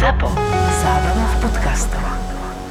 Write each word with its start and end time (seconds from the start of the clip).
ZAPO. 0.00 0.32
Zábrná 0.80 1.26
v 1.28 1.36
podcastov. 1.44 2.00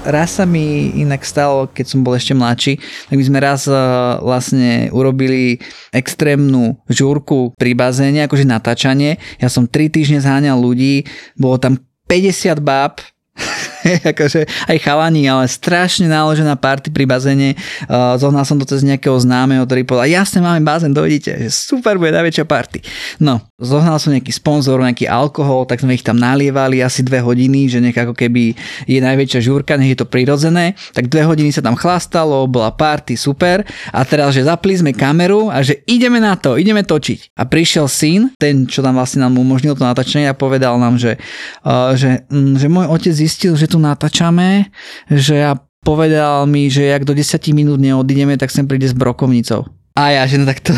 raz 0.02 0.42
sa 0.42 0.50
mi 0.50 0.98
inak 0.98 1.22
stalo, 1.22 1.70
keď 1.70 1.86
som 1.86 2.02
bol 2.02 2.18
ešte 2.18 2.34
mladší, 2.34 2.82
tak 2.82 3.14
my 3.14 3.22
sme 3.22 3.38
raz 3.38 3.70
uh, 3.70 4.18
vlastne 4.18 4.90
urobili 4.90 5.62
extrémnu 5.94 6.82
žúrku 6.90 7.54
pri 7.54 7.78
bazéne, 7.78 8.26
akože 8.26 8.50
natáčanie. 8.50 9.22
Ja 9.38 9.46
som 9.46 9.70
3 9.70 9.94
týždne 9.94 10.26
zháňal 10.26 10.58
ľudí, 10.58 11.06
bolo 11.38 11.62
tam 11.62 11.78
50 12.10 12.66
báb, 12.66 12.98
akože 14.12 14.46
aj 14.68 14.78
chalani, 14.84 15.26
ale 15.26 15.48
strašne 15.48 16.12
náložená 16.12 16.60
party 16.60 16.92
pri 16.92 17.08
bazéne. 17.08 17.56
Uh, 17.88 18.16
zohnal 18.20 18.44
som 18.44 18.60
to 18.60 18.68
cez 18.68 18.84
nejakého 18.84 19.16
známeho, 19.20 19.64
ktorý 19.64 19.88
povedal, 19.88 20.12
jasne 20.12 20.44
máme 20.44 20.62
bazén, 20.64 20.92
dojdite, 20.92 21.48
super, 21.50 21.96
bude 21.96 22.12
najväčšia 22.12 22.46
party. 22.46 22.80
No, 23.24 23.40
zohnal 23.60 24.00
som 24.00 24.16
nejaký 24.16 24.32
sponzor, 24.36 24.80
nejaký 24.80 25.08
alkohol, 25.08 25.68
tak 25.68 25.84
sme 25.84 25.96
ich 25.96 26.04
tam 26.04 26.20
nalievali 26.20 26.84
asi 26.84 27.04
dve 27.04 27.24
hodiny, 27.24 27.72
že 27.72 27.80
nech 27.84 27.96
ako 27.96 28.16
keby 28.16 28.56
je 28.88 29.00
najväčšia 29.00 29.40
žúrka, 29.44 29.76
nech 29.76 29.96
je 29.96 30.00
to 30.00 30.08
prirodzené. 30.08 30.76
Tak 30.96 31.12
dve 31.12 31.28
hodiny 31.28 31.52
sa 31.52 31.64
tam 31.64 31.76
chlastalo, 31.80 32.48
bola 32.48 32.72
party, 32.72 33.16
super. 33.16 33.64
A 33.92 34.04
teraz, 34.04 34.36
že 34.36 34.48
zapli 34.48 34.76
sme 34.76 34.92
kameru 34.96 35.52
a 35.52 35.64
že 35.64 35.84
ideme 35.88 36.20
na 36.20 36.36
to, 36.36 36.56
ideme 36.56 36.84
točiť. 36.84 37.36
A 37.40 37.48
prišiel 37.48 37.88
syn, 37.88 38.32
ten, 38.36 38.68
čo 38.68 38.84
tam 38.84 38.96
vlastne 38.96 39.24
nám 39.24 39.36
umožnil 39.40 39.76
to 39.76 39.84
natáčanie 39.84 40.28
a 40.28 40.36
povedal 40.36 40.80
nám, 40.80 40.96
že, 40.96 41.20
uh, 41.68 41.96
že, 41.96 42.28
mm, 42.28 42.60
že 42.60 42.68
môj 42.68 42.86
otec 42.92 43.14
zistil, 43.16 43.54
že 43.60 43.68
tu 43.68 43.79
natáčame, 43.80 44.70
že 45.08 45.42
ja 45.42 45.56
povedal 45.82 46.46
mi, 46.46 46.68
že 46.68 46.92
ak 46.92 47.08
do 47.08 47.16
10 47.16 47.40
minút 47.56 47.80
neodídeme, 47.80 48.36
tak 48.36 48.52
sem 48.52 48.68
príde 48.68 48.92
s 48.92 48.96
brokovnicou. 48.96 49.66
A 49.98 50.16
ja, 50.16 50.24
že 50.24 50.40
no 50.40 50.48
tak 50.48 50.64
to, 50.64 50.72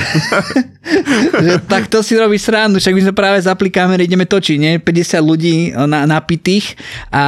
že 1.46 1.52
tak 1.70 1.86
to 1.92 2.02
si 2.02 2.18
robí 2.18 2.42
srandu, 2.42 2.82
však 2.82 2.96
my 2.96 3.02
sme 3.06 3.14
práve 3.14 3.38
zapli 3.44 3.70
kamery, 3.70 4.10
ideme 4.10 4.26
točiť, 4.26 4.58
nie? 4.58 4.74
50 4.82 5.22
ľudí 5.22 5.56
na, 5.86 6.10
napitých 6.10 6.74
a 7.14 7.24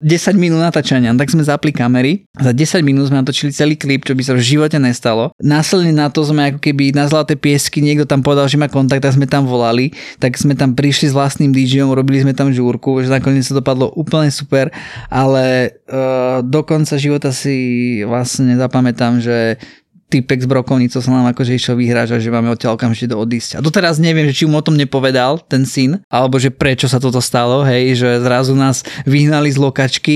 10 0.00 0.40
minút 0.40 0.64
natáčania. 0.64 1.12
Tak 1.12 1.28
sme 1.28 1.44
zapli 1.44 1.74
kamery, 1.74 2.24
za 2.40 2.56
10 2.56 2.80
minút 2.80 3.12
sme 3.12 3.20
natočili 3.20 3.52
celý 3.52 3.76
klip, 3.76 4.08
čo 4.08 4.16
by 4.16 4.22
sa 4.24 4.32
v 4.32 4.40
živote 4.40 4.80
nestalo. 4.80 5.36
Následne 5.36 5.92
na 5.92 6.08
to 6.08 6.24
sme 6.24 6.54
ako 6.54 6.64
keby 6.64 6.96
na 6.96 7.04
Zlaté 7.10 7.36
piesky, 7.36 7.84
niekto 7.84 8.08
tam 8.08 8.24
povedal, 8.24 8.48
že 8.48 8.56
má 8.56 8.72
kontakt, 8.72 9.04
tak 9.04 9.12
sme 9.12 9.28
tam 9.28 9.44
volali, 9.44 9.92
tak 10.16 10.40
sme 10.40 10.56
tam 10.56 10.72
prišli 10.72 11.12
s 11.12 11.14
vlastným 11.14 11.52
DJom, 11.52 11.92
robili 11.92 12.24
sme 12.24 12.32
tam 12.32 12.50
žúrku, 12.56 13.04
že 13.04 13.12
nakoniec 13.12 13.44
sa 13.44 13.52
dopadlo 13.52 13.92
úplne 13.92 14.32
super, 14.32 14.72
ale 15.12 15.76
uh, 15.92 16.40
do 16.40 16.64
konca 16.64 16.96
života 16.96 17.36
si 17.36 18.00
vlastne 18.08 18.56
zapamätám, 18.56 19.20
že 19.20 19.60
typek 20.08 20.44
s 20.44 20.48
brokovnicou 20.48 21.00
sa 21.02 21.10
nám 21.10 21.32
akože 21.34 21.56
išiel 21.56 21.74
vyhrážať, 21.74 22.22
že 22.22 22.30
máme 22.30 22.52
odtiaľ 22.52 22.76
okamžite 22.78 23.10
do 23.10 23.18
odísť. 23.18 23.58
A 23.58 23.64
doteraz 23.64 23.98
neviem, 23.98 24.28
že 24.30 24.36
či 24.36 24.44
mu 24.46 24.60
o 24.60 24.64
tom 24.64 24.78
nepovedal 24.78 25.42
ten 25.44 25.66
syn, 25.66 26.04
alebo 26.06 26.38
že 26.38 26.54
prečo 26.54 26.86
sa 26.86 27.02
toto 27.02 27.18
stalo, 27.18 27.66
hej, 27.66 27.98
že 27.98 28.10
zrazu 28.22 28.54
nás 28.54 28.86
vyhnali 29.08 29.50
z 29.50 29.58
lokačky, 29.58 30.14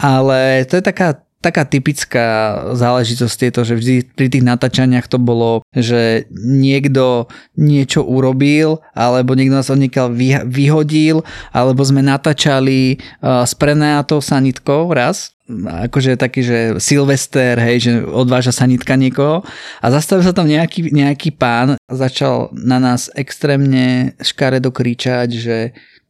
ale 0.00 0.64
to 0.64 0.80
je 0.80 0.84
taká 0.84 1.20
taká 1.44 1.68
typická 1.68 2.56
záležitosť 2.72 3.38
je 3.44 3.52
to, 3.52 3.62
že 3.68 3.74
vždy 3.76 3.94
pri 4.16 4.32
tých 4.32 4.44
natáčaniach 4.48 5.04
to 5.04 5.20
bolo, 5.20 5.60
že 5.76 6.24
niekto 6.32 7.28
niečo 7.60 8.00
urobil, 8.00 8.80
alebo 8.96 9.36
niekto 9.36 9.60
nás 9.60 9.68
odniekal 9.68 10.08
vyhodil, 10.48 11.20
alebo 11.52 11.84
sme 11.84 12.00
natáčali 12.00 12.96
uh, 12.96 13.44
s 13.44 13.52
prenajatou 13.52 14.24
sanitkou 14.24 14.88
raz, 14.96 15.36
akože 15.84 16.16
taký, 16.16 16.40
že 16.40 16.58
Silvester, 16.80 17.60
hej, 17.60 17.76
že 17.84 17.92
odváža 18.00 18.48
sanitka 18.48 18.96
niekoho. 18.96 19.44
A 19.84 19.86
zastavil 19.92 20.24
sa 20.24 20.32
tam 20.32 20.48
nejaký, 20.48 20.88
nejaký 20.88 21.36
pán 21.36 21.76
začal 21.84 22.48
na 22.56 22.80
nás 22.80 23.12
extrémne 23.12 24.16
škaredo 24.24 24.72
kričať, 24.72 25.28
že 25.36 25.56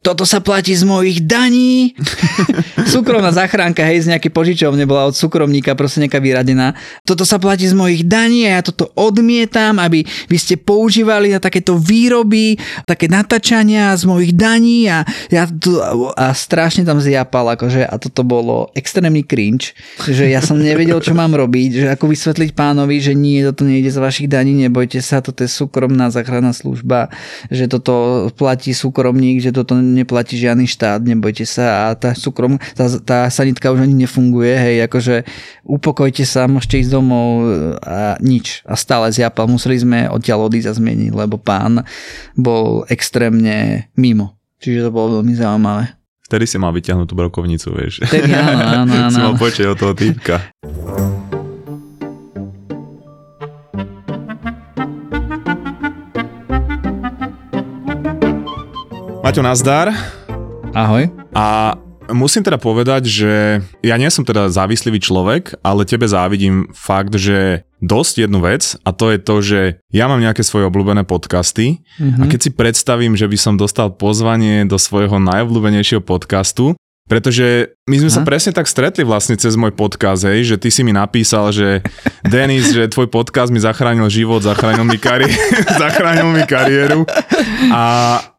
toto 0.05 0.21
sa 0.21 0.37
platí 0.37 0.77
z 0.77 0.85
mojich 0.85 1.25
daní. 1.25 1.97
Súkromná 2.93 3.33
zachránka, 3.33 3.81
hej, 3.81 4.05
z 4.05 4.13
nejakej 4.13 4.29
požičovne 4.29 4.85
bola 4.85 5.09
od 5.09 5.17
súkromníka, 5.17 5.73
proste 5.73 6.05
nejaká 6.05 6.21
vyradená. 6.21 6.77
Toto 7.01 7.25
sa 7.25 7.41
platí 7.41 7.65
z 7.65 7.73
mojich 7.73 8.05
daní 8.05 8.45
a 8.45 8.61
ja 8.61 8.61
toto 8.61 8.93
odmietam, 8.93 9.81
aby 9.81 10.05
vy 10.29 10.37
ste 10.37 10.61
používali 10.61 11.33
na 11.33 11.41
takéto 11.41 11.81
výroby, 11.81 12.53
také 12.85 13.09
natáčania 13.09 13.97
z 13.97 14.05
mojich 14.05 14.37
daní 14.37 14.85
a, 14.85 15.01
ja 15.33 15.49
to, 15.49 15.81
a 16.13 16.29
strašne 16.37 16.85
tam 16.85 17.01
zjapal, 17.01 17.57
akože 17.57 17.89
a 17.89 17.95
toto 17.97 18.21
bolo 18.21 18.69
extrémny 18.77 19.25
cringe, 19.25 19.73
že 20.05 20.29
ja 20.29 20.45
som 20.45 20.61
nevedel, 20.61 21.01
čo 21.01 21.17
mám 21.17 21.33
robiť, 21.33 21.69
že 21.81 21.87
ako 21.89 22.13
vysvetliť 22.13 22.53
pánovi, 22.53 23.01
že 23.01 23.17
nie, 23.17 23.41
toto 23.41 23.65
nejde 23.65 23.89
z 23.89 23.97
vašich 23.97 24.29
daní, 24.29 24.53
nebojte 24.53 25.01
sa, 25.01 25.25
toto 25.25 25.41
je 25.41 25.49
súkromná 25.49 26.13
záchranná 26.13 26.53
služba, 26.53 27.09
že 27.49 27.65
toto 27.65 28.29
platí 28.37 28.77
súkromník, 28.77 29.41
že 29.41 29.49
toto 29.49 29.73
neplatí 29.95 30.35
žiadny 30.35 30.67
štát, 30.67 30.99
nebojte 30.99 31.47
sa 31.47 31.87
a 31.89 31.95
tá 31.95 32.11
súkrom, 32.11 32.59
tá, 32.75 32.91
tá 32.99 33.19
sanitka 33.31 33.71
už 33.71 33.87
ani 33.87 33.95
nefunguje, 34.03 34.51
hej, 34.51 34.77
akože 34.91 35.23
upokojte 35.63 36.27
sa, 36.27 36.51
môžete 36.51 36.83
ísť 36.83 36.91
domov 36.91 37.47
a 37.79 38.19
nič. 38.19 38.61
A 38.67 38.75
stále 38.75 39.09
zjapal, 39.15 39.47
museli 39.47 39.79
sme 39.79 40.11
odtiaľ 40.11 40.51
odísť 40.51 40.69
a 40.69 40.77
zmeniť, 40.77 41.11
lebo 41.15 41.39
pán 41.39 41.87
bol 42.35 42.83
extrémne 42.91 43.87
mimo. 43.95 44.35
Čiže 44.59 44.87
to 44.87 44.91
bolo 44.91 45.21
veľmi 45.21 45.33
zaujímavé. 45.33 45.95
Vtedy 46.25 46.45
si 46.49 46.57
mal 46.57 46.73
vyťahnuť 46.73 47.05
tú 47.05 47.13
brokovnicu, 47.13 47.67
vieš. 47.77 48.01
Vtedy 48.01 48.33
áno, 48.33 48.83
áno, 48.83 48.93
áno. 48.97 49.13
si 49.13 49.21
mal 49.21 49.37
počuť 49.37 49.65
od 49.71 49.77
toho 49.77 49.93
týpka. 49.93 50.41
Maťo, 59.25 59.41
nazdar. 59.41 59.89
Ahoj. 60.77 61.09
A 61.33 61.73
musím 62.13 62.45
teda 62.45 62.61
povedať, 62.61 63.09
že 63.09 63.57
ja 63.81 63.97
nie 63.97 64.05
som 64.13 64.21
teda 64.21 64.53
závislivý 64.53 65.01
človek, 65.01 65.57
ale 65.65 65.81
tebe 65.81 66.05
závidím 66.05 66.69
fakt, 66.77 67.17
že 67.17 67.65
dosť 67.81 68.29
jednu 68.29 68.45
vec 68.45 68.77
a 68.85 68.93
to 68.93 69.09
je 69.09 69.17
to, 69.17 69.35
že 69.41 69.61
ja 69.89 70.05
mám 70.05 70.21
nejaké 70.21 70.45
svoje 70.45 70.69
obľúbené 70.69 71.09
podcasty 71.09 71.81
mm-hmm. 71.97 72.21
a 72.21 72.23
keď 72.29 72.37
si 72.37 72.51
predstavím, 72.53 73.17
že 73.17 73.25
by 73.25 73.33
som 73.33 73.57
dostal 73.57 73.97
pozvanie 73.97 74.61
do 74.69 74.77
svojho 74.77 75.17
najobľúbenejšieho 75.17 76.05
podcastu, 76.05 76.77
pretože 77.09 77.73
my 77.89 78.05
sme 78.05 78.13
Aha. 78.13 78.17
sa 78.17 78.25
presne 78.29 78.53
tak 78.53 78.69
stretli 78.69 79.01
vlastne 79.01 79.41
cez 79.41 79.57
môj 79.57 79.73
podcast, 79.73 80.21
hej, 80.29 80.53
že 80.53 80.61
ty 80.61 80.69
si 80.69 80.85
mi 80.85 80.93
napísal, 80.93 81.49
že 81.49 81.81
Denis, 82.29 82.77
že 82.77 82.93
tvoj 82.93 83.09
podcast 83.09 83.49
mi 83.49 83.57
zachránil 83.57 84.05
život, 84.05 84.45
zachránil 84.45 84.85
mi, 84.85 85.01
kari- 85.01 85.33
zachránil 85.81 86.29
mi 86.29 86.45
kariéru 86.45 87.09
a, 87.73 87.81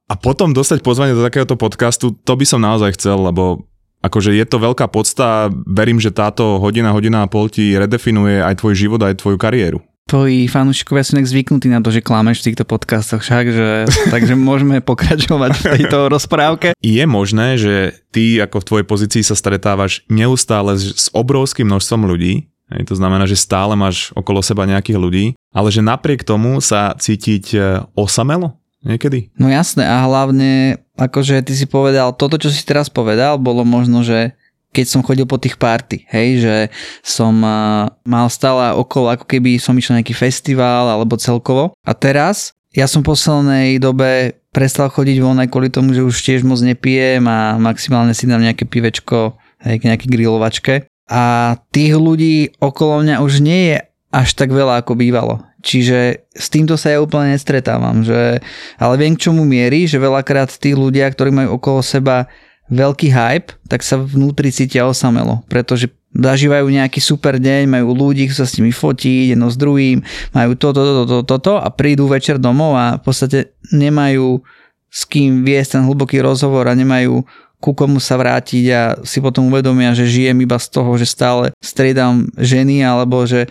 a 0.06 0.14
potom 0.14 0.54
dostať 0.54 0.86
pozvanie 0.86 1.18
do 1.18 1.26
takéhoto 1.26 1.58
podcastu, 1.58 2.14
to 2.14 2.32
by 2.38 2.46
som 2.46 2.62
naozaj 2.62 2.94
chcel, 2.94 3.26
lebo 3.26 3.66
akože 4.06 4.30
je 4.38 4.46
to 4.46 4.62
veľká 4.62 4.86
podsta, 4.86 5.50
verím, 5.66 5.98
že 5.98 6.14
táto 6.14 6.62
hodina, 6.62 6.94
hodina 6.94 7.26
a 7.26 7.30
pol 7.30 7.50
ti 7.50 7.74
redefinuje 7.74 8.38
aj 8.38 8.62
tvoj 8.62 8.74
život, 8.78 9.00
aj 9.02 9.18
tvoju 9.18 9.38
kariéru. 9.38 9.82
Tvoji 10.06 10.46
fanúšikovia 10.46 11.02
sú 11.02 11.18
nek 11.18 11.26
zvyknutí 11.26 11.66
na 11.66 11.82
to, 11.82 11.90
že 11.90 11.98
klameš 11.98 12.38
v 12.38 12.54
týchto 12.54 12.62
podcastoch 12.62 13.26
však, 13.26 13.44
že, 13.50 13.68
takže 14.14 14.38
môžeme 14.38 14.78
pokračovať 14.78 15.50
v 15.58 15.64
tejto 15.82 16.06
rozprávke. 16.06 16.78
Je 16.78 17.02
možné, 17.10 17.58
že 17.58 18.06
ty 18.14 18.38
ako 18.38 18.62
v 18.62 18.68
tvojej 18.70 18.86
pozícii 18.86 19.22
sa 19.26 19.34
stretávaš 19.34 20.06
neustále 20.06 20.78
s 20.78 21.10
obrovským 21.10 21.66
množstvom 21.66 22.06
ľudí, 22.06 22.46
to 22.66 22.94
znamená, 22.98 23.30
že 23.30 23.38
stále 23.38 23.78
máš 23.78 24.10
okolo 24.18 24.42
seba 24.42 24.66
nejakých 24.66 24.98
ľudí, 24.98 25.24
ale 25.54 25.70
že 25.70 25.86
napriek 25.86 26.26
tomu 26.26 26.58
sa 26.58 26.98
cítiť 26.98 27.44
e, 27.54 27.58
osamelo? 27.94 28.58
Niekedy. 28.86 29.34
No 29.36 29.50
jasné 29.50 29.82
a 29.82 30.06
hlavne, 30.06 30.78
akože 30.94 31.42
ty 31.42 31.52
si 31.58 31.66
povedal, 31.66 32.14
toto, 32.14 32.38
čo 32.38 32.48
si 32.48 32.62
teraz 32.62 32.86
povedal, 32.86 33.36
bolo 33.36 33.66
možno, 33.66 34.06
že 34.06 34.38
keď 34.70 34.86
som 34.86 35.00
chodil 35.00 35.24
po 35.24 35.40
tých 35.40 35.56
party, 35.56 36.04
hej, 36.12 36.44
že 36.44 36.56
som 37.00 37.32
uh, 37.40 37.88
mal 38.04 38.28
stále 38.28 38.76
okolo, 38.76 39.08
ako 39.08 39.24
keby 39.24 39.56
som 39.56 39.72
išiel 39.72 39.96
nejaký 39.96 40.12
festival 40.12 40.92
alebo 40.92 41.16
celkovo. 41.16 41.72
A 41.80 41.96
teraz, 41.96 42.52
ja 42.76 42.84
som 42.84 43.00
v 43.00 43.16
poslednej 43.16 43.80
dobe 43.80 44.36
prestal 44.52 44.92
chodiť 44.92 45.16
von 45.24 45.40
aj 45.40 45.48
kvôli 45.48 45.72
tomu, 45.72 45.96
že 45.96 46.04
už 46.04 46.16
tiež 46.20 46.44
moc 46.44 46.60
nepijem 46.60 47.24
a 47.24 47.56
maximálne 47.56 48.12
si 48.12 48.28
dám 48.28 48.44
nejaké 48.44 48.68
pivečko, 48.68 49.40
hej, 49.64 49.80
k 49.80 49.86
nejakej 49.88 50.12
grilovačke. 50.12 50.74
A 51.08 51.56
tých 51.72 51.96
ľudí 51.96 52.52
okolo 52.60 53.00
mňa 53.00 53.24
už 53.24 53.40
nie 53.40 53.72
je 53.72 53.78
až 54.12 54.28
tak 54.36 54.52
veľa, 54.52 54.84
ako 54.84 54.92
bývalo. 54.92 55.40
Čiže 55.66 56.30
s 56.30 56.46
týmto 56.46 56.78
sa 56.78 56.94
ja 56.94 57.02
úplne 57.02 57.34
nestretávam, 57.34 58.06
že, 58.06 58.38
ale 58.78 58.94
viem 58.94 59.18
k 59.18 59.26
čomu 59.26 59.42
mierí, 59.42 59.90
že 59.90 59.98
veľakrát 59.98 60.54
tí 60.54 60.78
ľudia, 60.78 61.10
ktorí 61.10 61.34
majú 61.34 61.58
okolo 61.58 61.82
seba 61.82 62.30
veľký 62.70 63.10
hype, 63.10 63.50
tak 63.66 63.82
sa 63.82 63.98
vnútri 63.98 64.54
cítia 64.54 64.86
osamelo, 64.86 65.42
pretože 65.50 65.90
zažívajú 66.14 66.70
nejaký 66.70 67.02
super 67.02 67.42
deň, 67.42 67.66
majú 67.66 67.98
ľudí, 67.98 68.30
chcú 68.30 68.42
sa 68.42 68.46
s 68.46 68.56
nimi 68.62 68.70
fotiť, 68.70 69.34
jedno 69.34 69.50
s 69.50 69.58
druhým, 69.58 70.06
majú 70.30 70.54
toto, 70.54 70.80
toto, 70.86 71.02
toto, 71.02 71.24
toto 71.26 71.52
a 71.58 71.66
prídu 71.74 72.06
večer 72.06 72.38
domov 72.38 72.78
a 72.78 72.86
v 72.96 73.02
podstate 73.02 73.58
nemajú 73.74 74.40
s 74.86 75.02
kým 75.04 75.42
viesť 75.42 75.76
ten 75.76 75.82
hlboký 75.84 76.22
rozhovor 76.22 76.70
a 76.70 76.78
nemajú 76.78 77.26
ku 77.56 77.72
komu 77.72 77.98
sa 77.98 78.20
vrátiť 78.20 78.64
a 78.72 78.82
si 79.02 79.18
potom 79.24 79.48
uvedomia, 79.48 79.96
že 79.96 80.04
žijem 80.06 80.44
iba 80.44 80.60
z 80.60 80.68
toho, 80.68 80.90
že 81.00 81.08
stále 81.08 81.50
striedam 81.58 82.28
ženy 82.36 82.84
alebo 82.84 83.24
že 83.24 83.46
e, 83.46 83.48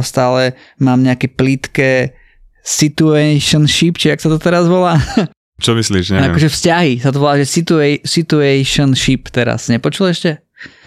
stále 0.00 0.56
mám 0.80 1.04
nejaké 1.04 1.28
plítke 1.28 2.16
situationship, 2.64 4.00
či 4.00 4.12
ak 4.12 4.20
sa 4.20 4.32
to 4.32 4.40
teraz 4.40 4.64
volá. 4.68 4.96
Čo 5.58 5.74
myslíš? 5.74 6.14
Neviem. 6.14 6.30
Akože 6.30 6.48
vzťahy, 6.54 6.92
sa 7.02 7.10
to 7.10 7.18
volá, 7.18 7.34
že 7.34 7.46
situa- 7.48 7.98
situationship 8.06 9.26
teraz. 9.34 9.66
Nepočul 9.66 10.14
ešte? 10.14 10.38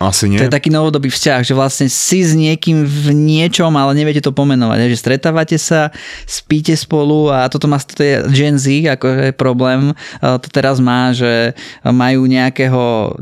Asi 0.03 0.27
nie. 0.27 0.35
To 0.35 0.51
je 0.51 0.51
taký 0.51 0.67
novodobý 0.67 1.07
vzťah, 1.07 1.47
že 1.47 1.55
vlastne 1.55 1.87
si 1.87 2.19
s 2.27 2.35
niekým 2.35 2.83
v 2.83 3.15
niečom, 3.15 3.71
ale 3.71 3.95
neviete 3.95 4.19
to 4.19 4.35
pomenovať. 4.35 4.91
Že 4.91 4.99
stretávate 4.99 5.55
sa, 5.55 5.95
spíte 6.27 6.75
spolu 6.75 7.31
a 7.31 7.47
toto 7.47 7.71
má 7.71 7.79
toto 7.79 8.03
je 8.03 8.19
Gen 8.35 8.59
Z, 8.59 8.91
ako 8.91 9.31
je 9.31 9.31
problém. 9.31 9.95
To 10.19 10.47
teraz 10.51 10.83
má, 10.83 11.15
že 11.15 11.55
majú 11.87 12.27
nejakého 12.27 13.15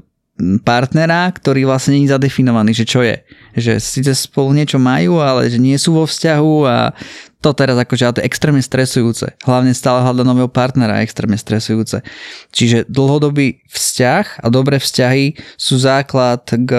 partnera, 0.64 1.28
ktorý 1.36 1.68
vlastne 1.68 2.00
nie 2.00 2.08
je 2.08 2.16
zadefinovaný, 2.16 2.72
že 2.72 2.88
čo 2.88 3.04
je. 3.04 3.20
Že 3.60 3.74
síce 3.84 4.12
spolu 4.16 4.56
niečo 4.56 4.80
majú, 4.80 5.20
ale 5.20 5.52
že 5.52 5.60
nie 5.60 5.76
sú 5.76 6.00
vo 6.00 6.08
vzťahu 6.08 6.56
a 6.64 6.96
to 7.40 7.56
teraz 7.56 7.80
akože 7.80 8.20
to 8.20 8.22
je 8.22 8.28
extrémne 8.28 8.60
stresujúce. 8.60 9.32
Hlavne 9.48 9.72
stále 9.72 10.04
hľadať 10.04 10.26
nového 10.28 10.52
partnera 10.52 11.00
je 11.00 11.08
extrémne 11.08 11.40
stresujúce. 11.40 12.04
Čiže 12.52 12.84
dlhodobý 12.92 13.64
vzťah 13.72 14.44
a 14.44 14.48
dobré 14.52 14.76
vzťahy 14.80 15.40
sú 15.56 15.80
základ 15.80 16.44
k 16.44 16.72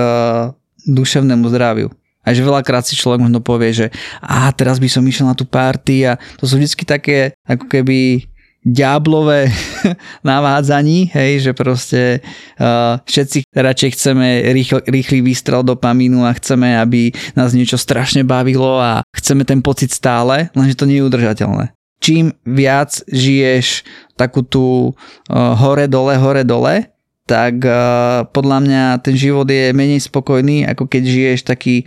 duševnému 0.84 1.48
zdraviu. 1.48 1.88
A 2.20 2.36
že 2.36 2.44
veľakrát 2.44 2.84
si 2.84 2.92
človek 2.92 3.24
možno 3.24 3.40
povie, 3.40 3.72
že 3.72 3.86
a 4.20 4.52
teraz 4.52 4.76
by 4.76 4.92
som 4.92 5.00
išiel 5.00 5.24
na 5.24 5.32
tú 5.32 5.48
party 5.48 6.04
a 6.04 6.20
to 6.36 6.44
sú 6.44 6.60
vždy 6.60 6.84
také 6.84 7.32
ako 7.48 7.64
keby 7.64 8.28
diablové 8.60 9.48
navádzaní, 10.28 11.08
hej, 11.16 11.50
že 11.50 11.52
proste 11.56 12.00
uh, 12.60 13.00
všetci 13.08 13.48
radšej 13.56 13.90
chceme 13.96 14.26
rýchlo, 14.52 14.78
rýchly 14.84 15.24
výstrel 15.24 15.64
dopamínu 15.64 16.28
a 16.28 16.36
chceme, 16.36 16.76
aby 16.76 17.12
nás 17.32 17.56
niečo 17.56 17.80
strašne 17.80 18.20
bavilo 18.20 18.76
a 18.76 19.00
chceme 19.16 19.48
ten 19.48 19.64
pocit 19.64 19.88
stále, 19.92 20.52
lenže 20.52 20.76
to 20.76 20.84
nie 20.84 21.00
je 21.00 21.08
udržateľné. 21.08 21.72
Čím 22.00 22.32
viac 22.48 23.00
žiješ 23.12 23.84
takú 24.16 24.44
tú 24.44 24.92
uh, 24.92 25.56
hore-dole, 25.56 26.16
hore-dole, 26.16 26.88
tak 27.24 27.62
uh, 27.62 28.26
podľa 28.28 28.58
mňa 28.64 28.82
ten 29.00 29.14
život 29.14 29.46
je 29.46 29.70
menej 29.70 30.02
spokojný, 30.04 30.66
ako 30.66 30.84
keď 30.90 31.02
žiješ 31.06 31.40
taký 31.46 31.86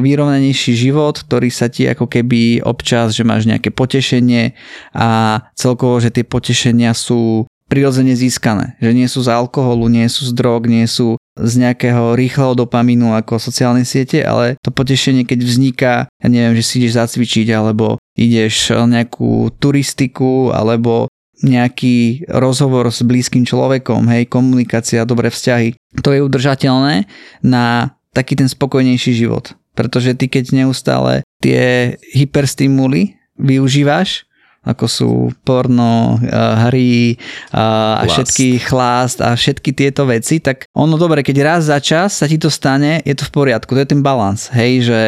vyrovnanejší 0.00 0.72
život, 0.76 1.20
ktorý 1.20 1.52
sa 1.52 1.68
ti 1.68 1.84
ako 1.86 2.08
keby 2.08 2.64
občas, 2.64 3.12
že 3.12 3.26
máš 3.26 3.44
nejaké 3.44 3.68
potešenie 3.70 4.56
a 4.96 5.40
celkovo, 5.54 6.00
že 6.00 6.10
tie 6.10 6.24
potešenia 6.24 6.96
sú 6.96 7.44
prirodzene 7.70 8.18
získané. 8.18 8.74
Že 8.82 8.90
nie 8.98 9.06
sú 9.06 9.22
z 9.22 9.30
alkoholu, 9.30 9.86
nie 9.86 10.10
sú 10.10 10.26
z 10.26 10.34
drog, 10.34 10.66
nie 10.66 10.90
sú 10.90 11.14
z 11.38 11.52
nejakého 11.62 12.18
rýchleho 12.18 12.58
dopamínu 12.58 13.14
ako 13.14 13.38
sociálne 13.38 13.86
siete, 13.86 14.26
ale 14.26 14.58
to 14.60 14.74
potešenie, 14.74 15.22
keď 15.22 15.38
vzniká, 15.40 15.92
ja 16.10 16.26
neviem, 16.26 16.58
že 16.58 16.66
si 16.66 16.82
ideš 16.82 16.98
zacvičiť, 16.98 17.46
alebo 17.54 18.02
ideš 18.18 18.74
nejakú 18.74 19.54
turistiku, 19.62 20.50
alebo 20.50 21.06
nejaký 21.40 22.28
rozhovor 22.28 22.92
s 22.92 23.00
blízkym 23.00 23.48
človekom, 23.48 24.04
hej, 24.12 24.28
komunikácia, 24.28 25.08
dobré 25.08 25.32
vzťahy. 25.32 25.72
To 26.04 26.12
je 26.12 26.20
udržateľné 26.20 27.08
na 27.40 27.96
taký 28.14 28.38
ten 28.38 28.48
spokojnejší 28.50 29.12
život. 29.14 29.54
Pretože 29.74 30.18
ty 30.18 30.26
keď 30.26 30.64
neustále 30.64 31.22
tie 31.40 31.96
hyperstimuly 32.12 33.16
využívaš, 33.38 34.28
ako 34.60 34.84
sú 34.84 35.10
porno, 35.40 36.20
hry 36.68 37.16
a 37.48 38.04
Last. 38.04 38.12
všetky 38.12 38.60
chlást 38.60 39.24
a 39.24 39.32
všetky 39.32 39.72
tieto 39.72 40.04
veci, 40.04 40.36
tak 40.36 40.68
ono 40.76 41.00
dobre, 41.00 41.24
keď 41.24 41.36
raz 41.40 41.62
za 41.72 41.80
čas 41.80 42.20
sa 42.20 42.28
ti 42.28 42.36
to 42.36 42.52
stane, 42.52 43.00
je 43.08 43.16
to 43.16 43.24
v 43.24 43.32
poriadku, 43.32 43.72
to 43.72 43.80
je 43.80 43.88
ten 43.88 44.04
balans, 44.04 44.52
hej, 44.52 44.84
že, 44.84 45.02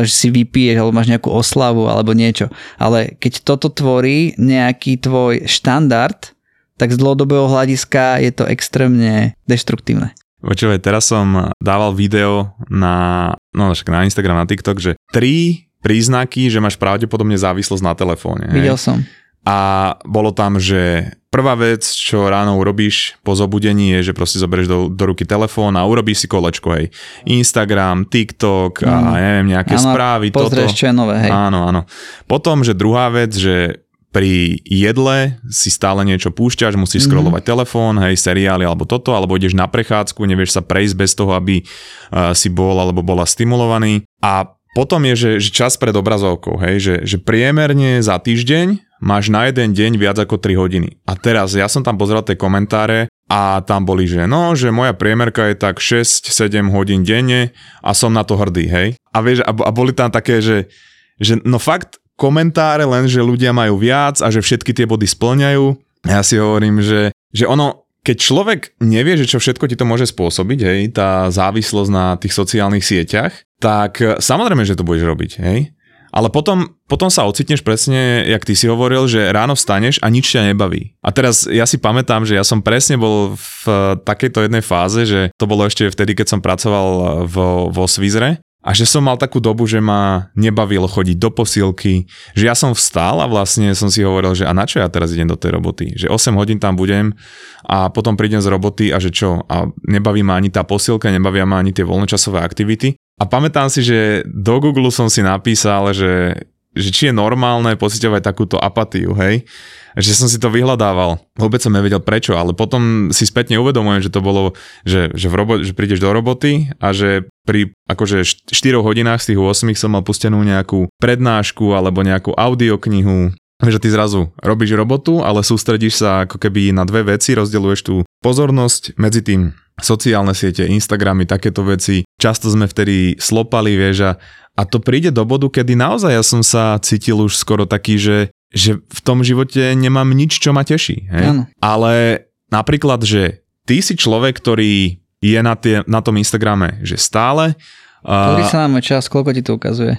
že 0.00 0.12
si 0.12 0.32
vypiješ 0.32 0.80
alebo 0.80 0.96
máš 0.96 1.12
nejakú 1.12 1.28
oslavu 1.28 1.92
alebo 1.92 2.16
niečo, 2.16 2.48
ale 2.80 3.20
keď 3.20 3.44
toto 3.44 3.68
tvorí 3.68 4.32
nejaký 4.40 4.96
tvoj 4.96 5.44
štandard, 5.44 6.32
tak 6.80 6.92
z 6.92 6.96
dlhodobého 6.96 7.52
hľadiska 7.52 8.24
je 8.24 8.32
to 8.32 8.48
extrémne 8.48 9.36
deštruktívne. 9.44 10.16
Počúvaj, 10.46 10.78
teraz 10.78 11.10
som 11.10 11.50
dával 11.58 11.90
video 11.90 12.54
na, 12.70 13.34
no 13.50 13.74
však 13.74 13.90
na 13.90 14.06
Instagram, 14.06 14.38
na 14.38 14.46
TikTok, 14.46 14.78
že 14.78 14.94
tri 15.10 15.66
príznaky, 15.82 16.46
že 16.46 16.62
máš 16.62 16.78
pravdepodobne 16.78 17.34
závislosť 17.34 17.82
na 17.82 17.94
telefóne. 17.98 18.46
Videl 18.54 18.78
som. 18.78 19.02
A 19.46 19.94
bolo 20.02 20.34
tam, 20.34 20.58
že 20.58 21.14
prvá 21.30 21.54
vec, 21.54 21.86
čo 21.86 22.26
ráno 22.26 22.58
urobíš 22.58 23.14
po 23.22 23.38
zobudení 23.38 23.94
je, 23.98 24.10
že 24.10 24.16
proste 24.16 24.42
zoberieš 24.42 24.66
do, 24.66 24.78
do 24.90 25.04
ruky 25.06 25.22
telefón 25.22 25.78
a 25.78 25.86
urobíš 25.86 26.26
si 26.26 26.26
kolečko, 26.26 26.74
hej. 26.74 26.90
Instagram, 27.30 28.10
TikTok 28.10 28.82
a 28.82 28.90
mm. 28.90 29.14
neviem, 29.14 29.46
nejaké 29.54 29.78
áno, 29.78 29.94
správy, 29.94 30.26
pozrieš, 30.34 30.74
toto. 30.74 30.78
čo 30.82 30.86
je 30.90 30.94
nové, 30.98 31.16
hej. 31.22 31.30
Áno, 31.30 31.70
áno. 31.70 31.86
Potom, 32.26 32.66
že 32.66 32.74
druhá 32.74 33.06
vec, 33.14 33.38
že 33.38 33.85
pri 34.16 34.64
jedle 34.64 35.36
si 35.52 35.68
stále 35.68 36.00
niečo 36.00 36.32
púšťaš, 36.32 36.80
musíš 36.80 37.04
mm. 37.04 37.06
scrollovať 37.12 37.42
telefón, 37.44 38.00
hej, 38.00 38.16
seriály 38.16 38.64
alebo 38.64 38.88
toto, 38.88 39.12
alebo 39.12 39.36
ideš 39.36 39.52
na 39.52 39.68
prechádzku, 39.68 40.24
nevieš 40.24 40.56
sa 40.56 40.64
prejsť 40.64 40.94
bez 40.96 41.12
toho, 41.12 41.36
aby 41.36 41.60
uh, 41.60 42.32
si 42.32 42.48
bol 42.48 42.80
alebo 42.80 43.04
bola 43.04 43.28
stimulovaný. 43.28 44.08
A 44.24 44.56
potom 44.72 45.04
je, 45.12 45.14
že, 45.20 45.30
že 45.44 45.50
čas 45.52 45.76
pred 45.76 45.92
obrazovkou, 45.92 46.56
hej, 46.64 46.80
že, 46.80 46.94
že 47.04 47.16
priemerne 47.20 48.00
za 48.00 48.16
týždeň 48.16 48.80
máš 49.04 49.28
na 49.28 49.52
jeden 49.52 49.76
deň 49.76 50.00
viac 50.00 50.16
ako 50.16 50.40
3 50.40 50.56
hodiny. 50.56 50.96
A 51.04 51.12
teraz 51.12 51.52
ja 51.52 51.68
som 51.68 51.84
tam 51.84 52.00
pozeral 52.00 52.24
tie 52.24 52.40
komentáre 52.40 53.12
a 53.28 53.60
tam 53.68 53.84
boli, 53.84 54.08
že 54.08 54.24
no, 54.24 54.56
že 54.56 54.72
moja 54.72 54.96
priemerka 54.96 55.52
je 55.52 55.60
tak 55.60 55.76
6-7 55.76 56.72
hodín 56.72 57.04
denne 57.04 57.52
a 57.84 57.92
som 57.92 58.16
na 58.16 58.24
to 58.24 58.40
hrdý, 58.40 58.64
hej. 58.64 58.88
A 59.12 59.20
vieš, 59.20 59.44
a, 59.44 59.52
a 59.52 59.70
boli 59.76 59.92
tam 59.92 60.08
také, 60.08 60.40
že, 60.40 60.72
že 61.20 61.36
no 61.44 61.60
fakt 61.60 62.00
komentáre 62.16 62.88
len, 62.88 63.04
že 63.06 63.22
ľudia 63.22 63.52
majú 63.52 63.76
viac 63.76 64.24
a 64.24 64.32
že 64.32 64.40
všetky 64.40 64.72
tie 64.72 64.88
body 64.88 65.04
splňajú. 65.04 65.64
Ja 66.08 66.24
si 66.24 66.40
hovorím, 66.40 66.80
že, 66.80 67.12
že 67.30 67.44
ono, 67.44 67.86
keď 68.06 68.16
človek 68.16 68.60
nevie, 68.80 69.18
že 69.20 69.26
čo 69.26 69.42
všetko 69.42 69.66
ti 69.66 69.76
to 69.76 69.84
môže 69.84 70.08
spôsobiť, 70.08 70.58
hej, 70.62 70.80
tá 70.94 71.28
závislosť 71.28 71.90
na 71.90 72.14
tých 72.16 72.32
sociálnych 72.32 72.86
sieťach, 72.86 73.34
tak 73.58 73.98
e, 73.98 74.22
samozrejme, 74.22 74.62
že 74.62 74.78
to 74.78 74.86
budeš 74.86 75.04
robiť, 75.10 75.32
hej. 75.42 75.76
Ale 76.14 76.32
potom, 76.32 76.78
potom 76.88 77.12
sa 77.12 77.28
ocitneš 77.28 77.60
presne, 77.60 78.24
jak 78.24 78.40
ty 78.46 78.56
si 78.56 78.64
hovoril, 78.70 79.04
že 79.04 79.34
ráno 79.36 79.52
vstaneš 79.52 80.00
a 80.00 80.08
nič 80.08 80.32
ťa 80.32 80.48
nebaví. 80.48 80.96
A 81.04 81.12
teraz 81.12 81.44
ja 81.44 81.68
si 81.68 81.76
pamätám, 81.76 82.24
že 82.24 82.40
ja 82.40 82.46
som 82.46 82.64
presne 82.64 82.96
bol 82.96 83.36
v 83.36 83.64
takejto 84.00 84.48
jednej 84.48 84.64
fáze, 84.64 85.04
že 85.04 85.28
to 85.36 85.44
bolo 85.44 85.68
ešte 85.68 85.92
vtedy, 85.92 86.16
keď 86.16 86.32
som 86.32 86.40
pracoval 86.40 86.88
vo, 87.28 87.68
vo 87.68 87.84
Svizre 87.84 88.40
a 88.66 88.74
že 88.74 88.82
som 88.82 89.06
mal 89.06 89.14
takú 89.14 89.38
dobu, 89.38 89.62
že 89.70 89.78
ma 89.78 90.34
nebavilo 90.34 90.90
chodiť 90.90 91.16
do 91.22 91.30
posilky, 91.30 92.10
že 92.34 92.50
ja 92.50 92.58
som 92.58 92.74
vstal 92.74 93.22
a 93.22 93.30
vlastne 93.30 93.70
som 93.78 93.86
si 93.86 94.02
hovoril, 94.02 94.34
že 94.34 94.42
a 94.42 94.50
na 94.50 94.66
čo 94.66 94.82
ja 94.82 94.90
teraz 94.90 95.14
idem 95.14 95.30
do 95.30 95.38
tej 95.38 95.54
roboty? 95.54 95.94
Že 95.94 96.10
8 96.10 96.34
hodín 96.34 96.58
tam 96.58 96.74
budem 96.74 97.14
a 97.62 97.94
potom 97.94 98.18
prídem 98.18 98.42
z 98.42 98.50
roboty 98.50 98.90
a 98.90 98.98
že 98.98 99.14
čo? 99.14 99.46
A 99.46 99.70
nebaví 99.86 100.26
ma 100.26 100.34
ani 100.34 100.50
tá 100.50 100.66
posilka, 100.66 101.14
nebavia 101.14 101.46
ma 101.46 101.62
ani 101.62 101.70
tie 101.70 101.86
voľnočasové 101.86 102.42
aktivity. 102.42 102.98
A 103.16 103.24
pamätám 103.30 103.70
si, 103.70 103.86
že 103.86 104.26
do 104.26 104.58
Google 104.58 104.90
som 104.90 105.06
si 105.06 105.22
napísal, 105.22 105.94
že, 105.94 106.34
že 106.76 106.92
či 106.92 107.02
je 107.10 107.14
normálne 107.16 107.72
pocitovať 107.74 108.20
takúto 108.20 108.60
apatiu, 108.60 109.16
hej? 109.16 109.48
že 109.96 110.12
som 110.12 110.28
si 110.28 110.36
to 110.36 110.52
vyhľadával. 110.52 111.16
Vôbec 111.40 111.64
som 111.64 111.72
nevedel 111.72 112.04
prečo, 112.04 112.36
ale 112.36 112.52
potom 112.52 113.08
si 113.16 113.24
spätne 113.24 113.56
uvedomujem, 113.56 114.04
že 114.04 114.12
to 114.12 114.20
bolo, 114.20 114.52
že, 114.84 115.08
že, 115.16 115.32
v 115.32 115.34
robo- 115.34 115.62
že 115.64 115.72
prídeš 115.72 116.04
do 116.04 116.12
roboty 116.12 116.68
a 116.76 116.92
že 116.92 117.24
pri 117.48 117.72
akože 117.88 118.20
4 118.52 118.52
hodinách 118.84 119.24
z 119.24 119.32
tých 119.32 119.40
8 119.40 119.72
som 119.72 119.96
mal 119.96 120.04
pustenú 120.04 120.44
nejakú 120.44 120.92
prednášku 121.00 121.72
alebo 121.72 122.04
nejakú 122.04 122.36
audioknihu, 122.36 123.32
že 123.64 123.80
ty 123.80 123.88
zrazu 123.88 124.28
robíš 124.44 124.76
robotu, 124.76 125.24
ale 125.24 125.40
sústredíš 125.40 126.04
sa 126.04 126.28
ako 126.28 126.36
keby 126.36 126.76
na 126.76 126.84
dve 126.84 127.16
veci, 127.16 127.32
rozdeľuješ 127.32 127.80
tú 127.80 128.04
pozornosť 128.20 129.00
medzi 129.00 129.24
tým 129.24 129.56
sociálne 129.80 130.32
siete, 130.32 130.64
Instagramy, 130.64 131.28
takéto 131.28 131.60
veci. 131.64 132.04
Často 132.16 132.48
sme 132.48 132.64
vtedy 132.64 133.20
slopali, 133.20 133.76
vieš, 133.76 134.08
a, 134.08 134.10
a 134.56 134.64
to 134.64 134.80
príde 134.80 135.12
do 135.12 135.22
bodu, 135.28 135.52
kedy 135.52 135.76
naozaj 135.76 136.12
ja 136.16 136.24
som 136.24 136.40
sa 136.40 136.80
cítil 136.80 137.20
už 137.20 137.36
skoro 137.36 137.68
taký, 137.68 138.00
že 138.00 138.32
že 138.56 138.78
v 138.80 139.00
tom 139.02 139.20
živote 139.20 139.74
nemám 139.76 140.06
nič, 140.14 140.38
čo 140.38 140.54
ma 140.54 140.62
teší. 140.62 141.10
Hej? 141.10 141.50
Ale 141.60 142.24
napríklad, 142.48 143.02
že 143.02 143.44
ty 143.66 143.82
si 143.82 143.98
človek, 143.98 144.38
ktorý 144.38 145.02
je 145.20 145.40
na, 145.42 145.58
tie, 145.58 145.82
na 145.84 146.00
tom 146.00 146.16
Instagrame, 146.16 146.80
že 146.80 146.96
stále... 146.96 147.58
Ktorý 148.06 148.44
sa 148.46 148.64
nám 148.64 148.78
čas, 148.80 149.10
koľko 149.10 149.34
ti 149.34 149.42
to 149.42 149.58
ukazuje? 149.58 149.98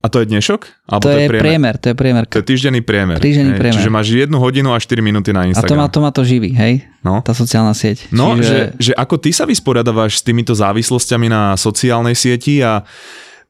A 0.00 0.08
to 0.08 0.24
je 0.24 0.32
dnešok? 0.32 0.88
Alebo 0.88 1.04
to, 1.04 1.12
to 1.12 1.18
je 1.20 1.28
priemer. 1.28 1.44
priemer, 1.44 1.74
to 1.76 1.86
je 1.92 1.96
priemer. 1.96 2.24
To 2.24 2.40
je 2.40 2.46
týždenný 2.48 2.80
priemer. 2.80 3.20
Týždenný 3.20 3.52
priemer. 3.54 3.76
Čiže 3.76 3.92
máš 3.92 4.08
jednu 4.08 4.40
hodinu 4.40 4.72
a 4.72 4.80
4 4.80 4.96
minúty 5.04 5.28
na 5.28 5.44
Instagram. 5.44 5.68
A 5.68 5.70
to 5.70 5.76
má 5.76 5.86
to, 5.92 5.98
má 6.00 6.10
to 6.10 6.22
živí, 6.24 6.56
hej? 6.56 6.88
No. 7.04 7.20
Tá 7.20 7.36
sociálna 7.36 7.76
sieť. 7.76 8.08
No, 8.08 8.32
Čiže... 8.34 8.80
že, 8.80 8.90
že 8.90 8.92
ako 8.96 9.20
ty 9.20 9.30
sa 9.30 9.44
vysporiadaváš 9.44 10.18
s 10.18 10.22
týmito 10.24 10.56
závislosťami 10.56 11.28
na 11.28 11.52
sociálnej 11.52 12.16
sieti 12.16 12.64
a 12.64 12.80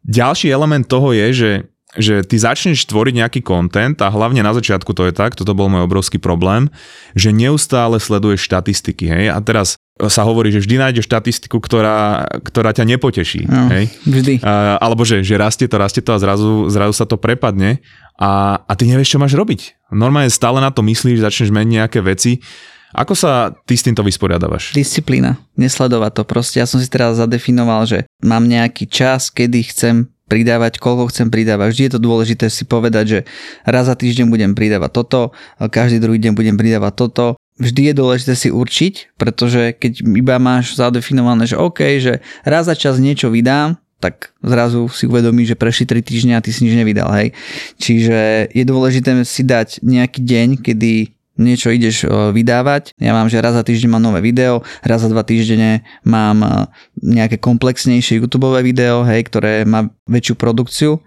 ďalší 0.07 0.49
element 0.53 0.87
toho 0.89 1.13
je, 1.13 1.29
že 1.33 1.53
že 1.99 2.23
ty 2.23 2.39
začneš 2.39 2.87
tvoriť 2.87 3.15
nejaký 3.19 3.41
content 3.43 3.99
a 3.99 4.15
hlavne 4.15 4.47
na 4.47 4.55
začiatku 4.55 4.95
to 4.95 5.11
je 5.11 5.13
tak, 5.15 5.35
toto 5.35 5.59
bol 5.59 5.67
môj 5.67 5.91
obrovský 5.91 6.23
problém, 6.23 6.71
že 7.19 7.35
neustále 7.35 7.99
sleduješ 7.99 8.47
štatistiky, 8.47 9.11
hej, 9.11 9.27
a 9.35 9.39
teraz 9.43 9.75
sa 10.09 10.25
hovorí, 10.25 10.49
že 10.49 10.65
vždy 10.65 10.81
nájdeš 10.81 11.05
štatistiku, 11.11 11.61
ktorá, 11.61 12.25
ktorá 12.47 12.73
ťa 12.73 12.89
nepoteší. 12.89 13.45
No, 13.45 13.69
hej? 13.69 13.93
Vždy. 14.09 14.41
A, 14.41 14.81
alebo 14.81 15.05
že, 15.05 15.21
že 15.21 15.37
rastie 15.37 15.69
to, 15.69 15.77
rastie 15.77 16.01
to 16.01 16.17
a 16.17 16.23
zrazu, 16.23 16.73
zrazu 16.73 16.95
sa 16.97 17.05
to 17.05 17.21
prepadne 17.21 17.85
a, 18.17 18.63
a 18.65 18.73
ty 18.79 18.89
nevieš, 18.89 19.13
čo 19.13 19.21
máš 19.21 19.37
robiť. 19.37 19.93
Normálne 19.93 20.33
stále 20.33 20.63
na 20.65 20.73
to 20.73 20.81
myslíš, 20.81 21.21
začneš 21.21 21.53
meniť 21.53 21.73
nejaké 21.85 22.01
veci. 22.01 22.41
Ako 22.91 23.15
sa 23.15 23.55
ty 23.67 23.79
s 23.79 23.87
týmto 23.87 24.03
vysporiadavaš? 24.03 24.75
Disciplína, 24.75 25.39
nesledovať 25.55 26.11
to. 26.21 26.23
Proste 26.27 26.59
ja 26.59 26.67
som 26.67 26.83
si 26.83 26.91
teraz 26.91 27.23
zadefinoval, 27.23 27.87
že 27.87 27.99
mám 28.23 28.51
nejaký 28.51 28.91
čas, 28.91 29.31
kedy 29.31 29.71
chcem 29.71 30.11
pridávať, 30.31 30.79
koľko 30.79 31.11
chcem 31.11 31.27
pridávať. 31.27 31.75
Vždy 31.75 31.83
je 31.87 31.93
to 31.99 32.01
dôležité 32.03 32.47
si 32.47 32.63
povedať, 32.63 33.05
že 33.07 33.19
raz 33.67 33.91
za 33.91 33.99
týždeň 33.99 34.31
budem 34.31 34.55
pridávať 34.55 34.91
toto, 34.95 35.21
každý 35.59 35.99
druhý 35.99 36.23
deň 36.23 36.33
budem 36.39 36.55
pridávať 36.55 36.95
toto. 36.95 37.25
Vždy 37.59 37.91
je 37.91 37.95
dôležité 37.95 38.33
si 38.39 38.49
určiť, 38.49 39.19
pretože 39.19 39.75
keď 39.77 40.01
iba 40.07 40.39
máš 40.41 40.79
zadefinované, 40.79 41.51
že 41.51 41.59
OK, 41.59 41.83
že 41.99 42.23
raz 42.47 42.71
za 42.71 42.79
čas 42.79 43.03
niečo 43.03 43.29
vydám, 43.29 43.77
tak 44.01 44.33
zrazu 44.41 44.89
si 44.89 45.05
uvedomí, 45.05 45.45
že 45.45 45.61
prešli 45.61 45.85
3 45.85 46.01
týždne 46.01 46.33
a 46.39 46.41
ty 46.41 46.57
si 46.57 46.65
nič 46.65 46.73
nevydal, 46.73 47.13
hej. 47.21 47.37
Čiže 47.77 48.49
je 48.49 48.65
dôležité 48.65 49.13
si 49.29 49.45
dať 49.45 49.85
nejaký 49.85 50.25
deň, 50.25 50.49
kedy 50.65 51.20
niečo 51.41 51.73
ideš 51.73 52.05
vydávať. 52.37 52.93
Ja 53.01 53.17
mám, 53.17 53.33
že 53.33 53.41
raz 53.41 53.57
za 53.57 53.65
týždeň 53.65 53.89
mám 53.89 54.05
nové 54.05 54.21
video, 54.21 54.61
raz 54.85 55.01
za 55.01 55.09
dva 55.09 55.25
týždene 55.25 55.81
mám 56.05 56.69
nejaké 57.01 57.41
komplexnejšie 57.41 58.21
YouTube 58.21 58.53
video, 58.61 59.01
hej, 59.09 59.25
ktoré 59.25 59.65
má 59.65 59.89
väčšiu 60.05 60.35
produkciu 60.37 61.01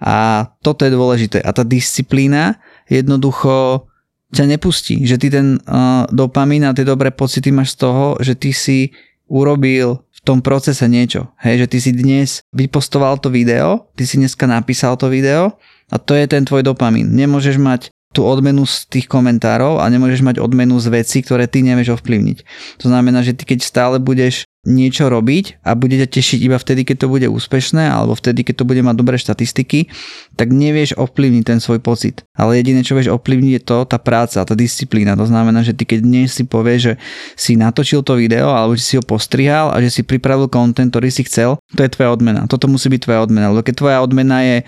a 0.00 0.48
toto 0.64 0.88
je 0.88 0.96
dôležité. 0.96 1.38
A 1.44 1.52
tá 1.52 1.62
disciplína 1.62 2.56
jednoducho 2.88 3.84
ťa 4.32 4.48
nepustí, 4.48 5.04
že 5.04 5.20
ty 5.20 5.28
ten 5.30 5.60
uh, 5.62 6.08
dopamín 6.10 6.64
a 6.64 6.74
tie 6.74 6.82
dobré 6.82 7.12
pocity 7.12 7.54
máš 7.54 7.78
z 7.78 7.86
toho, 7.86 8.18
že 8.18 8.34
ty 8.34 8.50
si 8.50 8.90
urobil 9.30 10.02
tom 10.24 10.40
procese 10.40 10.88
niečo. 10.88 11.28
Hej, 11.36 11.64
že 11.64 11.66
ty 11.68 11.78
si 11.84 11.90
dnes 11.92 12.40
vypostoval 12.56 13.20
to 13.20 13.28
video, 13.28 13.92
ty 13.92 14.08
si 14.08 14.16
dneska 14.16 14.48
napísal 14.48 14.96
to 14.96 15.12
video 15.12 15.60
a 15.92 16.00
to 16.00 16.16
je 16.16 16.24
ten 16.24 16.48
tvoj 16.48 16.64
dopamín. 16.64 17.12
Nemôžeš 17.12 17.60
mať 17.60 17.92
tú 18.14 18.22
odmenu 18.22 18.62
z 18.62 18.86
tých 18.86 19.10
komentárov 19.10 19.82
a 19.82 19.90
nemôžeš 19.90 20.22
mať 20.22 20.36
odmenu 20.38 20.78
z 20.78 20.86
vecí, 20.94 21.18
ktoré 21.20 21.50
ty 21.50 21.66
nevieš 21.66 21.98
ovplyvniť. 21.98 22.38
To 22.80 22.86
znamená, 22.86 23.26
že 23.26 23.34
ty 23.34 23.42
keď 23.42 23.66
stále 23.66 23.96
budeš 23.98 24.46
niečo 24.64 25.12
robiť 25.12 25.60
a 25.62 25.76
bude 25.76 26.00
ťa 26.00 26.08
tešiť 26.08 26.40
iba 26.40 26.56
vtedy, 26.56 26.88
keď 26.88 27.04
to 27.04 27.12
bude 27.12 27.28
úspešné 27.28 27.84
alebo 27.84 28.16
vtedy, 28.16 28.42
keď 28.42 28.64
to 28.64 28.68
bude 28.68 28.80
mať 28.80 28.96
dobré 28.96 29.16
štatistiky, 29.20 29.92
tak 30.34 30.50
nevieš 30.50 30.96
ovplyvniť 30.96 31.44
ten 31.44 31.58
svoj 31.60 31.84
pocit. 31.84 32.24
Ale 32.34 32.58
jediné, 32.58 32.80
čo 32.80 32.96
vieš 32.96 33.12
ovplyvniť 33.12 33.52
je 33.60 33.62
to, 33.62 33.78
tá 33.84 34.00
práca, 34.00 34.42
tá 34.42 34.54
disciplína. 34.56 35.14
To 35.20 35.28
znamená, 35.28 35.60
že 35.60 35.76
ty 35.76 35.84
keď 35.84 36.00
dnes 36.02 36.32
si 36.32 36.48
povieš, 36.48 36.80
že 36.80 36.94
si 37.36 37.52
natočil 37.54 38.00
to 38.00 38.16
video 38.16 38.50
alebo 38.50 38.74
že 38.74 38.82
si 38.82 38.94
ho 38.96 39.04
postrihal 39.04 39.70
a 39.70 39.78
že 39.84 39.92
si 39.92 40.02
pripravil 40.02 40.48
kontent, 40.48 40.88
ktorý 40.88 41.12
si 41.12 41.28
chcel, 41.28 41.60
to 41.76 41.84
je 41.84 41.92
tvoja 41.92 42.16
odmena. 42.16 42.48
Toto 42.48 42.66
musí 42.66 42.88
byť 42.88 43.00
tvoja 43.04 43.20
odmena. 43.22 43.52
Lebo 43.52 43.62
keď 43.62 43.74
tvoja 43.76 43.98
odmena 44.00 44.42
je, 44.42 44.56
e, 44.60 44.64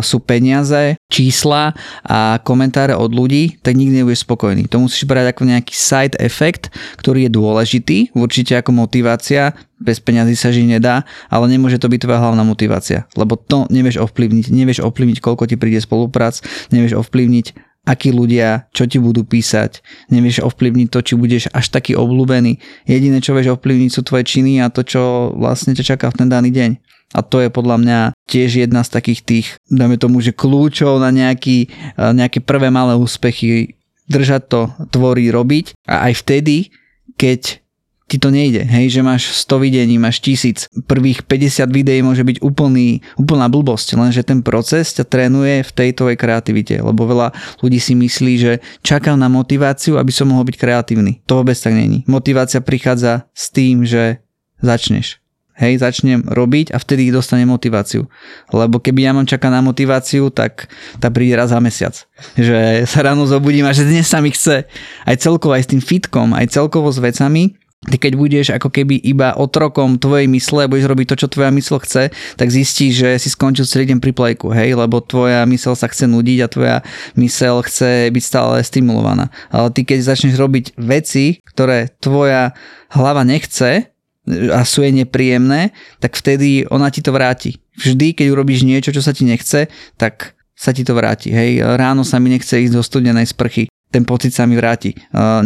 sú 0.00 0.22
peniaze, 0.22 0.94
čísla 1.10 1.74
a 2.06 2.38
komentáre 2.40 2.94
od 2.94 3.10
ľudí, 3.10 3.58
tak 3.60 3.74
nikdy 3.74 4.02
nebudeš 4.02 4.22
spokojný. 4.22 4.70
To 4.70 4.78
musíš 4.78 5.04
brať 5.04 5.34
ako 5.34 5.42
nejaký 5.50 5.74
side 5.74 6.16
effect, 6.22 6.70
ktorý 7.02 7.26
je 7.26 7.30
dôležitý, 7.34 7.98
určite 8.14 8.54
ako 8.56 8.70
motivácia 8.72 9.23
motivácia, 9.24 9.56
bez 9.80 10.00
peňazí 10.00 10.36
sa 10.36 10.52
žiť 10.52 10.66
nedá, 10.68 11.04
ale 11.32 11.48
nemôže 11.48 11.80
to 11.80 11.88
byť 11.88 12.00
tvoja 12.04 12.20
hlavná 12.20 12.44
motivácia, 12.44 13.08
lebo 13.16 13.36
to 13.36 13.64
nevieš 13.72 14.00
ovplyvniť, 14.04 14.52
nevieš 14.52 14.80
ovplyvniť, 14.84 15.18
koľko 15.20 15.48
ti 15.48 15.56
príde 15.56 15.80
spoluprác, 15.80 16.44
nevieš 16.72 17.00
ovplyvniť, 17.00 17.46
akí 17.84 18.16
ľudia, 18.16 18.68
čo 18.72 18.88
ti 18.88 18.96
budú 18.96 19.28
písať, 19.28 19.84
nevieš 20.08 20.40
ovplyvniť 20.40 20.88
to, 20.88 20.98
či 21.04 21.12
budeš 21.20 21.44
až 21.52 21.68
taký 21.68 21.92
obľúbený. 21.96 22.56
Jediné, 22.88 23.20
čo 23.20 23.36
vieš 23.36 23.60
ovplyvniť 23.60 23.90
sú 23.92 24.00
tvoje 24.04 24.24
činy 24.24 24.60
a 24.64 24.72
to, 24.72 24.80
čo 24.84 25.32
vlastne 25.36 25.76
ťa 25.76 25.96
čaká 25.96 26.08
v 26.08 26.24
ten 26.24 26.28
daný 26.32 26.48
deň. 26.48 26.70
A 27.12 27.20
to 27.20 27.44
je 27.44 27.52
podľa 27.52 27.76
mňa 27.78 27.98
tiež 28.24 28.64
jedna 28.64 28.80
z 28.82 28.90
takých 28.90 29.20
tých, 29.22 29.46
dáme 29.68 30.00
tomu, 30.00 30.24
že 30.24 30.32
kľúčov 30.32 30.96
na 30.96 31.12
nejaký, 31.12 31.68
nejaké 31.96 32.40
prvé 32.40 32.72
malé 32.72 32.96
úspechy 32.96 33.76
držať 34.08 34.42
to, 34.48 34.60
tvoriť, 34.88 35.28
robiť 35.28 35.66
a 35.84 36.08
aj 36.08 36.12
vtedy, 36.24 36.72
keď 37.20 37.63
ti 38.04 38.20
to 38.20 38.28
nejde, 38.28 38.68
hej, 38.68 38.92
že 38.92 39.00
máš 39.00 39.32
100 39.48 39.64
videní, 39.64 39.96
máš 39.96 40.20
tisíc, 40.20 40.68
prvých 40.84 41.24
50 41.24 41.72
videí 41.72 42.04
môže 42.04 42.20
byť 42.20 42.44
úplný, 42.44 43.00
úplná 43.16 43.48
blbosť, 43.48 43.96
lenže 43.96 44.20
ten 44.20 44.44
proces 44.44 44.92
ťa 44.92 45.08
trénuje 45.08 45.64
v 45.64 45.70
tejto 45.72 46.12
kreativite, 46.12 46.84
lebo 46.84 47.08
veľa 47.08 47.32
ľudí 47.64 47.80
si 47.80 47.96
myslí, 47.96 48.32
že 48.36 48.52
čakám 48.84 49.16
na 49.16 49.32
motiváciu, 49.32 49.96
aby 49.96 50.12
som 50.12 50.28
mohol 50.28 50.44
byť 50.52 50.56
kreatívny. 50.60 51.24
To 51.24 51.40
vôbec 51.40 51.56
tak 51.56 51.72
není. 51.72 52.04
Motivácia 52.04 52.60
prichádza 52.60 53.24
s 53.32 53.48
tým, 53.48 53.88
že 53.88 54.20
začneš. 54.60 55.24
Hej, 55.54 55.86
začnem 55.86 56.26
robiť 56.26 56.74
a 56.74 56.82
vtedy 56.82 57.14
dostanem 57.14 57.46
motiváciu. 57.46 58.10
Lebo 58.50 58.82
keby 58.82 59.06
ja 59.06 59.14
mám 59.14 59.22
čakať 59.22 59.50
na 59.54 59.62
motiváciu, 59.62 60.26
tak 60.34 60.66
tá 60.98 61.14
príde 61.14 61.38
raz 61.38 61.54
za 61.54 61.62
mesiac. 61.62 61.94
Že 62.34 62.82
sa 62.90 63.06
ráno 63.06 63.22
zobudím 63.22 63.62
a 63.62 63.70
že 63.70 63.86
dnes 63.86 64.10
sa 64.10 64.18
mi 64.18 64.34
chce. 64.34 64.66
Aj 65.06 65.14
celkovo, 65.14 65.54
aj 65.54 65.62
s 65.62 65.70
tým 65.70 65.78
fitkom, 65.78 66.34
aj 66.34 66.58
celkovo 66.58 66.90
s 66.90 66.98
vecami, 66.98 67.54
ty 67.88 67.96
keď 68.00 68.12
budeš 68.16 68.46
ako 68.52 68.72
keby 68.72 68.96
iba 69.04 69.36
otrokom 69.36 70.00
tvojej 70.00 70.28
mysle 70.30 70.66
budeš 70.68 70.88
robiť 70.88 71.06
to, 71.12 71.16
čo 71.24 71.28
tvoja 71.28 71.50
mysl 71.52 71.76
chce, 71.80 72.08
tak 72.36 72.48
zistíš, 72.48 72.92
že 73.04 73.10
si 73.20 73.28
skončil 73.28 73.68
celý 73.68 73.84
deň 73.92 73.98
pri 74.00 74.12
plejku, 74.16 74.48
hej, 74.52 74.76
lebo 74.76 75.04
tvoja 75.04 75.44
mysel 75.44 75.76
sa 75.76 75.88
chce 75.90 76.08
nudiť 76.08 76.38
a 76.44 76.50
tvoja 76.50 76.76
mysel 77.20 77.60
chce 77.60 78.08
byť 78.08 78.24
stále 78.24 78.60
stimulovaná. 78.64 79.28
Ale 79.52 79.68
ty 79.72 79.84
keď 79.84 80.14
začneš 80.14 80.40
robiť 80.40 80.76
veci, 80.80 81.44
ktoré 81.44 81.92
tvoja 82.00 82.56
hlava 82.92 83.22
nechce 83.22 83.92
a 84.28 84.64
sú 84.64 84.80
jej 84.80 84.94
nepríjemné, 84.94 85.76
tak 86.00 86.16
vtedy 86.16 86.64
ona 86.72 86.88
ti 86.88 87.04
to 87.04 87.12
vráti. 87.12 87.60
Vždy, 87.76 88.16
keď 88.16 88.26
urobíš 88.32 88.64
niečo, 88.64 88.94
čo 88.94 89.04
sa 89.04 89.12
ti 89.12 89.28
nechce, 89.28 89.68
tak 90.00 90.32
sa 90.54 90.72
ti 90.72 90.86
to 90.86 90.96
vráti. 90.96 91.34
Hej, 91.34 91.60
ráno 91.76 92.06
sa 92.06 92.22
mi 92.22 92.32
nechce 92.32 92.56
ísť 92.56 92.72
do 92.72 92.80
studenej 92.80 93.28
sprchy 93.28 93.68
ten 93.94 94.02
pocit 94.02 94.34
sa 94.34 94.42
mi 94.42 94.58
vráti. 94.58 94.90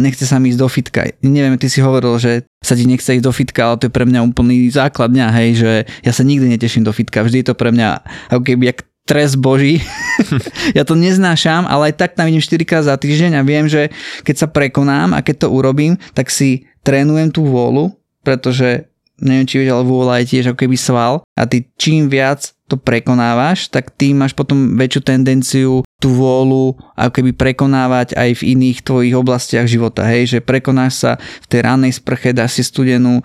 Nechce 0.01 0.25
sa 0.25 0.41
mi 0.41 0.49
ísť 0.49 0.57
do 0.57 0.65
fitka. 0.65 1.05
Neviem, 1.21 1.53
ty 1.61 1.69
si 1.69 1.85
hovoril, 1.85 2.17
že 2.17 2.49
sa 2.65 2.73
ti 2.73 2.89
nechce 2.89 3.13
ísť 3.13 3.21
do 3.21 3.29
fitka, 3.29 3.61
ale 3.61 3.77
to 3.77 3.85
je 3.85 3.93
pre 3.93 4.09
mňa 4.09 4.25
úplný 4.25 4.65
základ 4.73 5.13
dňa, 5.13 5.27
hej, 5.37 5.49
že 5.61 5.71
ja 6.01 6.09
sa 6.09 6.25
nikdy 6.25 6.49
neteším 6.49 6.81
do 6.81 6.89
fitka. 6.89 7.21
Vždy 7.21 7.45
je 7.45 7.47
to 7.53 7.55
pre 7.55 7.69
mňa 7.69 8.01
ako 8.33 8.41
keby 8.41 8.73
jak 8.73 8.89
trest 9.05 9.37
boží. 9.37 9.85
ja 10.77 10.81
to 10.81 10.97
neznášam, 10.97 11.69
ale 11.69 11.93
aj 11.93 12.01
tak 12.01 12.17
tam 12.17 12.25
idem 12.25 12.41
4 12.41 12.65
krát 12.65 12.85
za 12.85 12.97
týždeň 12.97 13.37
a 13.37 13.45
viem, 13.45 13.69
že 13.69 13.93
keď 14.25 14.35
sa 14.41 14.47
prekonám 14.49 15.13
a 15.13 15.21
keď 15.21 15.45
to 15.45 15.53
urobím, 15.53 15.97
tak 16.17 16.33
si 16.33 16.65
trénujem 16.81 17.29
tú 17.29 17.45
vôľu, 17.45 17.93
pretože 18.21 18.89
neviem, 19.17 19.49
či 19.49 19.61
vieš, 19.61 19.73
ale 19.73 19.83
vôľa 19.85 20.13
je 20.21 20.29
tiež 20.37 20.45
ako 20.53 20.61
keby 20.65 20.77
sval 20.77 21.13
a 21.33 21.41
ty 21.49 21.65
čím 21.77 22.07
viac 22.07 22.53
to 22.69 22.77
prekonávaš, 22.77 23.67
tak 23.73 23.89
ty 23.97 24.13
máš 24.13 24.37
potom 24.37 24.77
väčšiu 24.77 25.01
tendenciu 25.01 25.71
tú 25.99 26.15
vôľu 26.15 26.79
ako 26.95 27.11
keby 27.11 27.31
prekonávať 27.35 28.15
aj 28.15 28.39
v 28.39 28.55
iných 28.55 28.87
tvojich 28.87 29.11
oblastiach 29.19 29.67
života. 29.67 30.07
Hej, 30.07 30.35
že 30.35 30.39
prekonáš 30.39 31.03
sa 31.03 31.11
v 31.19 31.45
tej 31.51 31.59
rannej 31.67 31.91
sprche, 31.91 32.31
dáš 32.31 32.55
si 32.55 32.63
studenú 32.63 33.19
e, 33.19 33.23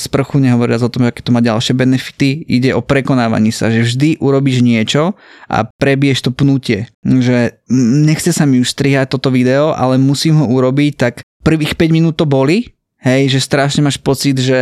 sprchu, 0.00 0.40
nehovoriac 0.40 0.80
o 0.80 0.88
tom, 0.88 1.04
aké 1.04 1.20
to 1.20 1.36
má 1.36 1.44
ďalšie 1.44 1.76
benefity, 1.76 2.40
ide 2.48 2.72
o 2.72 2.80
prekonávanie 2.80 3.52
sa, 3.52 3.68
že 3.68 3.84
vždy 3.84 4.24
urobíš 4.24 4.64
niečo 4.64 5.12
a 5.52 5.68
prebieš 5.68 6.24
to 6.24 6.30
pnutie. 6.32 6.88
Že 7.04 7.60
nechce 8.08 8.32
sa 8.32 8.48
mi 8.48 8.56
už 8.56 8.72
strihať 8.72 9.12
toto 9.12 9.28
video, 9.28 9.76
ale 9.76 10.00
musím 10.00 10.40
ho 10.40 10.48
urobiť, 10.48 10.92
tak 10.96 11.20
prvých 11.44 11.76
5 11.76 11.92
minút 11.92 12.16
to 12.16 12.24
boli, 12.24 12.73
Hej, 13.04 13.36
že 13.36 13.44
strašne 13.44 13.84
máš 13.84 14.00
pocit, 14.00 14.32
že 14.40 14.56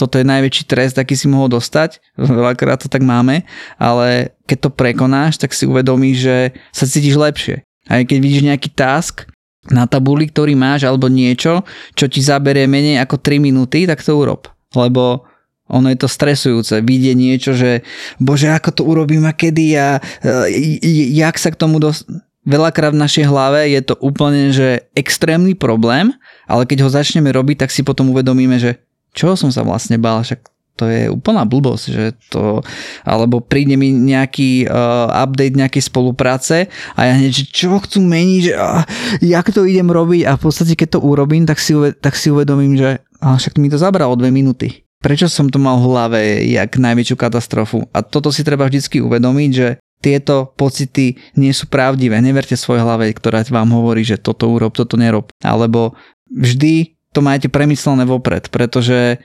toto 0.00 0.16
je 0.16 0.24
najväčší 0.24 0.64
trest, 0.64 0.96
aký 0.96 1.12
si 1.12 1.28
mohol 1.28 1.52
dostať. 1.52 2.00
Veľakrát 2.16 2.80
to 2.80 2.88
tak 2.88 3.04
máme, 3.04 3.44
ale 3.76 4.32
keď 4.48 4.58
to 4.66 4.70
prekonáš, 4.72 5.36
tak 5.36 5.52
si 5.52 5.68
uvedomíš, 5.68 6.16
že 6.24 6.36
sa 6.72 6.88
cítiš 6.88 7.20
lepšie. 7.20 7.60
Aj 7.86 8.00
keď 8.00 8.18
vidíš 8.18 8.42
nejaký 8.48 8.72
task 8.72 9.28
na 9.68 9.84
tabuli, 9.84 10.32
ktorý 10.32 10.56
máš, 10.56 10.88
alebo 10.88 11.12
niečo, 11.12 11.68
čo 11.92 12.08
ti 12.08 12.24
zaberie 12.24 12.64
menej 12.64 13.02
ako 13.04 13.20
3 13.20 13.44
minúty, 13.44 13.84
tak 13.84 14.00
to 14.00 14.16
urob. 14.16 14.48
Lebo 14.72 15.28
ono 15.66 15.90
je 15.90 15.98
to 15.98 16.06
stresujúce, 16.06 16.78
vidieť 16.78 17.16
niečo, 17.18 17.50
že 17.52 17.82
bože, 18.22 18.46
ako 18.54 18.70
to 18.70 18.82
urobím 18.86 19.26
a 19.26 19.34
kedy 19.34 19.74
a 19.74 19.98
e, 19.98 20.30
jak 21.18 21.34
sa 21.42 21.50
k 21.50 21.58
tomu 21.58 21.82
dos- 21.82 22.06
Veľakrát 22.46 22.94
v 22.94 23.02
našej 23.02 23.26
hlave 23.26 23.74
je 23.74 23.82
to 23.82 23.98
úplne, 23.98 24.54
že 24.54 24.86
extrémny 24.94 25.58
problém, 25.58 26.14
ale 26.46 26.62
keď 26.62 26.86
ho 26.86 26.94
začneme 26.94 27.34
robiť, 27.34 27.66
tak 27.66 27.74
si 27.74 27.82
potom 27.82 28.14
uvedomíme, 28.14 28.54
že 28.62 28.78
čo 29.10 29.34
som 29.34 29.50
sa 29.50 29.66
vlastne 29.66 29.98
bál, 29.98 30.22
však 30.22 30.46
to 30.76 30.84
je 30.86 31.08
úplná 31.08 31.48
blbosť, 31.48 31.84
že 31.88 32.04
to, 32.28 32.60
alebo 33.02 33.40
príde 33.40 33.80
mi 33.80 33.90
nejaký 33.90 34.68
uh, 34.68 35.08
update 35.24 35.56
nejakej 35.56 35.88
spolupráce 35.88 36.68
a 36.92 37.00
ja 37.08 37.16
hneď, 37.16 37.32
že 37.32 37.44
čo 37.48 37.80
chcú 37.80 38.04
meniť, 38.04 38.40
že 38.44 38.52
uh, 38.54 38.84
jak 39.24 39.48
to 39.50 39.64
idem 39.64 39.88
robiť 39.88 40.28
a 40.28 40.36
v 40.36 40.42
podstate 40.44 40.76
keď 40.76 41.00
to 41.00 41.00
urobím, 41.00 41.48
tak 41.48 41.56
si, 41.56 41.72
tak 41.98 42.12
si 42.14 42.28
uvedomím, 42.28 42.76
že 42.76 43.00
uh, 43.24 43.40
však 43.40 43.56
mi 43.56 43.72
to 43.72 43.80
zabralo 43.80 44.14
dve 44.20 44.28
minúty. 44.28 44.84
Prečo 45.00 45.32
som 45.32 45.48
to 45.48 45.56
mal 45.56 45.80
v 45.80 45.88
hlave, 45.88 46.20
jak 46.44 46.76
najväčšiu 46.76 47.16
katastrofu? 47.16 47.88
A 47.96 48.04
toto 48.04 48.28
si 48.28 48.44
treba 48.44 48.68
vždycky 48.68 49.00
uvedomiť, 49.00 49.50
že 49.52 49.68
tieto 50.06 50.54
pocity 50.54 51.18
nie 51.34 51.50
sú 51.50 51.66
pravdivé. 51.66 52.22
Neverte 52.22 52.54
svojej 52.54 52.86
hlave, 52.86 53.10
ktorá 53.10 53.42
vám 53.50 53.74
hovorí, 53.74 54.06
že 54.06 54.22
toto 54.22 54.46
urob, 54.46 54.70
toto 54.70 54.94
nerob. 54.94 55.34
Alebo 55.42 55.98
vždy 56.30 56.94
to 57.10 57.26
majte 57.26 57.50
premyslené 57.50 58.06
vopred, 58.06 58.46
pretože 58.54 59.18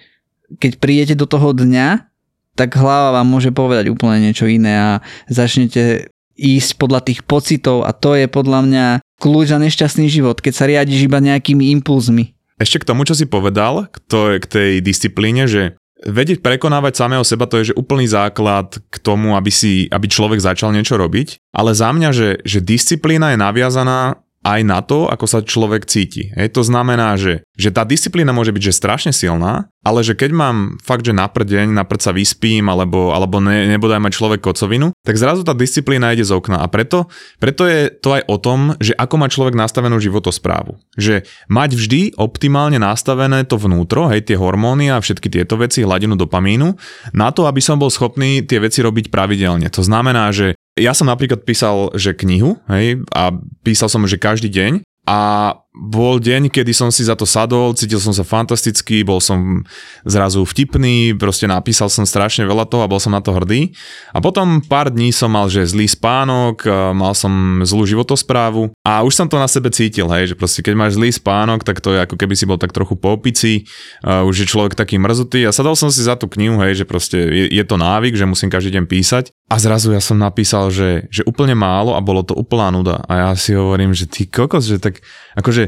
keď 0.58 0.72
prídete 0.82 1.14
do 1.14 1.30
toho 1.30 1.54
dňa, 1.54 2.10
tak 2.58 2.74
hlava 2.74 3.22
vám 3.22 3.28
môže 3.30 3.54
povedať 3.54 3.94
úplne 3.94 4.26
niečo 4.26 4.50
iné 4.50 4.74
a 4.74 4.92
začnete 5.30 6.10
ísť 6.36 6.82
podľa 6.82 7.06
tých 7.06 7.22
pocitov 7.30 7.86
a 7.86 7.94
to 7.94 8.18
je 8.18 8.26
podľa 8.26 8.60
mňa 8.66 8.86
kľúč 9.22 9.54
na 9.54 9.70
nešťastný 9.70 10.10
život, 10.10 10.42
keď 10.42 10.54
sa 10.58 10.66
riadiš 10.66 11.06
iba 11.06 11.22
nejakými 11.22 11.70
impulzmi. 11.80 12.34
Ešte 12.58 12.82
k 12.82 12.88
tomu, 12.94 13.06
čo 13.06 13.14
si 13.18 13.30
povedal, 13.30 13.90
k, 13.90 13.98
to, 14.06 14.38
k 14.38 14.46
tej 14.46 14.72
disciplíne, 14.82 15.46
že 15.46 15.78
vedieť 16.02 16.42
prekonávať 16.42 16.94
samého 16.98 17.26
seba, 17.26 17.46
to 17.46 17.62
je 17.62 17.72
že 17.72 17.78
úplný 17.78 18.10
základ 18.10 18.82
k 18.90 18.96
tomu, 19.02 19.38
aby, 19.38 19.54
si, 19.54 19.86
aby 19.90 20.10
človek 20.10 20.42
začal 20.42 20.74
niečo 20.74 20.98
robiť. 20.98 21.38
Ale 21.54 21.78
za 21.78 21.94
mňa, 21.94 22.10
že, 22.12 22.30
že 22.42 22.60
disciplína 22.60 23.34
je 23.34 23.42
naviazaná 23.42 24.22
aj 24.42 24.62
na 24.66 24.82
to, 24.82 25.06
ako 25.06 25.26
sa 25.30 25.46
človek 25.46 25.86
cíti. 25.86 26.34
Hej, 26.34 26.58
to 26.58 26.66
znamená, 26.66 27.14
že, 27.14 27.46
že 27.54 27.70
tá 27.70 27.86
disciplína 27.86 28.34
môže 28.34 28.50
byť 28.50 28.64
že 28.66 28.74
strašne 28.74 29.14
silná, 29.14 29.70
ale 29.86 30.02
že 30.02 30.18
keď 30.18 30.32
mám 30.34 30.58
fakt, 30.82 31.06
že 31.06 31.14
na 31.14 31.30
deň, 31.30 31.74
na 31.74 31.86
sa 32.02 32.10
vyspím, 32.14 32.70
alebo, 32.70 33.14
alebo 33.14 33.38
ne, 33.38 33.70
nebodaj 33.70 34.02
mať 34.02 34.14
človek 34.18 34.42
kocovinu, 34.42 34.94
tak 35.06 35.18
zrazu 35.18 35.46
tá 35.46 35.54
disciplína 35.54 36.14
ide 36.14 36.26
z 36.26 36.34
okna. 36.34 36.62
A 36.62 36.68
preto, 36.70 37.06
preto 37.38 37.70
je 37.70 37.94
to 37.94 38.18
aj 38.18 38.26
o 38.26 38.38
tom, 38.42 38.74
že 38.82 38.98
ako 38.98 39.16
má 39.22 39.30
človek 39.30 39.54
nastavenú 39.54 40.02
životosprávu. 40.02 40.78
Že 40.98 41.26
mať 41.50 41.70
vždy 41.78 42.02
optimálne 42.18 42.82
nastavené 42.82 43.46
to 43.46 43.62
vnútro, 43.62 44.10
hej, 44.10 44.26
tie 44.26 44.38
hormóny 44.38 44.90
a 44.90 44.98
všetky 44.98 45.30
tieto 45.30 45.58
veci, 45.58 45.86
hladinu 45.86 46.18
dopamínu, 46.18 46.74
na 47.14 47.30
to, 47.30 47.46
aby 47.46 47.62
som 47.62 47.78
bol 47.78 47.94
schopný 47.94 48.42
tie 48.42 48.58
veci 48.58 48.82
robiť 48.82 49.14
pravidelne. 49.14 49.70
To 49.70 49.86
znamená, 49.86 50.34
že 50.34 50.58
ja 50.82 50.98
som 50.98 51.06
napríklad 51.06 51.46
písal, 51.46 51.94
že 51.94 52.18
knihu, 52.18 52.58
hej, 52.66 53.06
a 53.14 53.30
písal 53.62 53.88
som, 53.88 54.02
že 54.10 54.18
každý 54.18 54.50
deň 54.50 54.82
a 55.06 55.54
bol 55.72 56.20
deň, 56.20 56.52
kedy 56.52 56.76
som 56.76 56.92
si 56.92 57.08
za 57.08 57.16
to 57.16 57.24
sadol, 57.24 57.72
cítil 57.72 58.04
som 58.04 58.12
sa 58.12 58.28
fantasticky, 58.28 59.08
bol 59.08 59.24
som 59.24 59.64
zrazu 60.04 60.44
vtipný, 60.44 61.16
proste 61.16 61.48
napísal 61.48 61.88
som 61.88 62.04
strašne 62.04 62.44
veľa 62.44 62.68
toho 62.68 62.84
a 62.84 62.92
bol 62.92 63.00
som 63.00 63.16
na 63.16 63.24
to 63.24 63.32
hrdý. 63.32 63.72
A 64.12 64.20
potom 64.20 64.60
pár 64.60 64.92
dní 64.92 65.16
som 65.16 65.32
mal, 65.32 65.48
že 65.48 65.64
zlý 65.64 65.88
spánok, 65.88 66.68
mal 66.92 67.16
som 67.16 67.64
zlú 67.64 67.88
životosprávu 67.88 68.76
a 68.84 69.00
už 69.08 69.16
som 69.16 69.32
to 69.32 69.40
na 69.40 69.48
sebe 69.48 69.72
cítil, 69.72 70.12
hej, 70.12 70.36
že 70.36 70.36
proste 70.36 70.60
keď 70.60 70.76
máš 70.76 71.00
zlý 71.00 71.08
spánok, 71.08 71.64
tak 71.64 71.80
to 71.80 71.96
je 71.96 72.04
ako 72.04 72.20
keby 72.20 72.36
si 72.36 72.44
bol 72.44 72.60
tak 72.60 72.76
trochu 72.76 73.00
po 73.00 73.16
opici, 73.16 73.64
už 74.04 74.44
je 74.44 74.52
človek 74.52 74.76
taký 74.76 75.00
mrzutý. 75.00 75.48
A 75.48 75.56
sadol 75.56 75.80
som 75.80 75.88
si 75.88 76.04
za 76.04 76.20
tú 76.20 76.28
knihu, 76.28 76.60
hej, 76.68 76.84
že 76.84 76.86
proste 76.86 77.16
je, 77.16 77.48
je 77.48 77.64
to 77.64 77.80
návyk, 77.80 78.20
že 78.20 78.28
musím 78.28 78.52
každý 78.52 78.76
deň 78.76 78.92
písať. 78.92 79.32
A 79.48 79.60
zrazu 79.60 79.92
ja 79.92 80.00
som 80.00 80.16
napísal, 80.16 80.72
že, 80.72 81.08
že 81.12 81.28
úplne 81.28 81.56
málo 81.56 81.96
a 81.96 82.04
bolo 82.04 82.24
to 82.24 82.32
úplná 82.32 82.72
nuda. 82.72 83.04
A 83.08 83.28
ja 83.28 83.30
si 83.36 83.52
hovorím, 83.52 83.92
že 83.92 84.08
ty 84.08 84.24
kokos, 84.24 84.64
že 84.64 84.80
tak 84.80 85.04
akože 85.36 85.61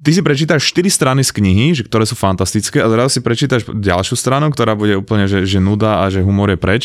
ty 0.00 0.10
si 0.16 0.20
prečítaš 0.24 0.64
4 0.72 0.88
strany 0.88 1.22
z 1.24 1.30
knihy, 1.36 1.66
že, 1.76 1.82
ktoré 1.84 2.08
sú 2.08 2.16
fantastické 2.16 2.80
a 2.80 2.88
zrazu 2.88 3.18
si 3.18 3.20
prečítaš 3.20 3.68
ďalšiu 3.68 4.16
stranu, 4.16 4.48
ktorá 4.48 4.72
bude 4.76 4.96
úplne, 4.96 5.28
že, 5.28 5.44
že 5.44 5.60
nuda 5.60 6.04
a 6.04 6.08
že 6.08 6.24
humor 6.24 6.52
je 6.52 6.58
preč. 6.60 6.82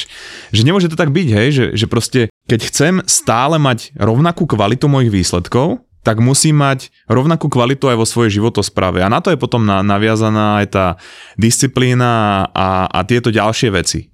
Že 0.52 0.62
nemôže 0.68 0.92
to 0.92 1.00
tak 1.00 1.12
byť, 1.12 1.28
hej, 1.32 1.48
že, 1.52 1.66
že 1.74 1.86
proste 1.88 2.28
keď 2.46 2.60
chcem 2.70 2.94
stále 3.08 3.58
mať 3.58 3.96
rovnakú 3.98 4.46
kvalitu 4.46 4.86
mojich 4.92 5.12
výsledkov, 5.12 5.82
tak 6.06 6.22
musí 6.22 6.54
mať 6.54 6.94
rovnakú 7.10 7.50
kvalitu 7.50 7.90
aj 7.90 7.98
vo 7.98 8.06
svojej 8.06 8.38
životosprave. 8.38 9.02
A 9.02 9.10
na 9.10 9.26
to 9.26 9.34
je 9.34 9.42
potom 9.42 9.66
naviazaná 9.66 10.62
aj 10.62 10.68
tá 10.70 10.86
disciplína 11.34 12.46
a, 12.54 12.86
a 12.86 13.00
tieto 13.10 13.34
ďalšie 13.34 13.74
veci. 13.74 14.14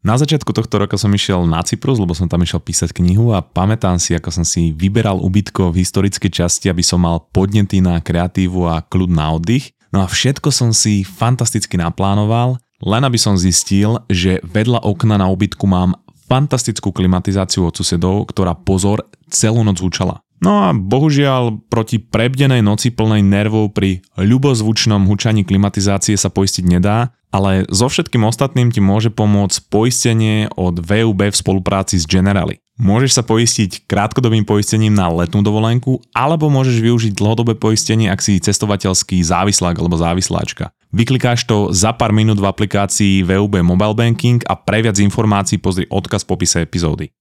Na 0.00 0.16
začiatku 0.16 0.56
tohto 0.56 0.80
roka 0.80 0.96
som 0.96 1.12
išiel 1.12 1.44
na 1.44 1.60
Cyprus, 1.60 2.00
lebo 2.00 2.16
som 2.16 2.24
tam 2.24 2.40
išiel 2.40 2.64
písať 2.64 2.96
knihu 2.96 3.36
a 3.36 3.44
pamätám 3.44 4.00
si, 4.00 4.16
ako 4.16 4.32
som 4.32 4.44
si 4.48 4.72
vyberal 4.72 5.20
ubytko 5.20 5.68
v 5.68 5.84
historickej 5.84 6.40
časti, 6.40 6.72
aby 6.72 6.80
som 6.80 7.04
mal 7.04 7.28
podnety 7.28 7.84
na 7.84 8.00
kreatívu 8.00 8.64
a 8.64 8.80
kľud 8.80 9.12
na 9.12 9.28
oddych. 9.36 9.76
No 9.92 10.00
a 10.00 10.08
všetko 10.08 10.48
som 10.48 10.72
si 10.72 11.04
fantasticky 11.04 11.76
naplánoval, 11.76 12.56
len 12.80 13.02
aby 13.04 13.20
som 13.20 13.36
zistil, 13.36 14.00
že 14.08 14.40
vedľa 14.40 14.88
okna 14.88 15.20
na 15.20 15.28
ubytku 15.28 15.68
mám 15.68 15.92
fantastickú 16.32 16.96
klimatizáciu 16.96 17.68
od 17.68 17.76
susedov, 17.76 18.24
ktorá 18.32 18.56
pozor 18.56 19.04
celú 19.28 19.60
noc 19.60 19.84
zvučala. 19.84 20.24
No 20.40 20.64
a 20.64 20.72
bohužiaľ 20.72 21.68
proti 21.68 22.00
prebdenej 22.00 22.64
noci 22.64 22.88
plnej 22.88 23.20
nervov 23.20 23.76
pri 23.76 24.00
ľubozvučnom 24.16 25.04
hučaní 25.04 25.44
klimatizácie 25.44 26.16
sa 26.16 26.32
poistiť 26.32 26.64
nedá, 26.64 27.12
ale 27.28 27.68
so 27.68 27.86
všetkým 27.86 28.24
ostatným 28.24 28.72
ti 28.72 28.80
môže 28.80 29.12
pomôcť 29.12 29.68
poistenie 29.68 30.48
od 30.56 30.80
VUB 30.80 31.28
v 31.28 31.36
spolupráci 31.36 32.00
s 32.00 32.08
Generali. 32.08 32.58
Môžeš 32.80 33.20
sa 33.20 33.22
poistiť 33.22 33.84
krátkodobým 33.84 34.48
poistením 34.48 34.96
na 34.96 35.12
letnú 35.12 35.44
dovolenku 35.44 36.00
alebo 36.16 36.48
môžeš 36.48 36.80
využiť 36.80 37.12
dlhodobé 37.12 37.60
poistenie, 37.60 38.08
ak 38.08 38.24
si 38.24 38.40
cestovateľský 38.40 39.20
závislák 39.20 39.76
alebo 39.76 40.00
závisláčka. 40.00 40.72
Vyklikáš 40.90 41.44
to 41.44 41.70
za 41.70 41.92
pár 41.92 42.16
minút 42.16 42.40
v 42.40 42.48
aplikácii 42.48 43.22
VUB 43.22 43.60
Mobile 43.60 43.94
Banking 43.94 44.40
a 44.48 44.56
pre 44.56 44.80
viac 44.80 44.96
informácií 44.96 45.60
pozri 45.60 45.84
odkaz 45.92 46.24
v 46.24 46.30
popise 46.32 46.58
epizódy. 46.64 47.12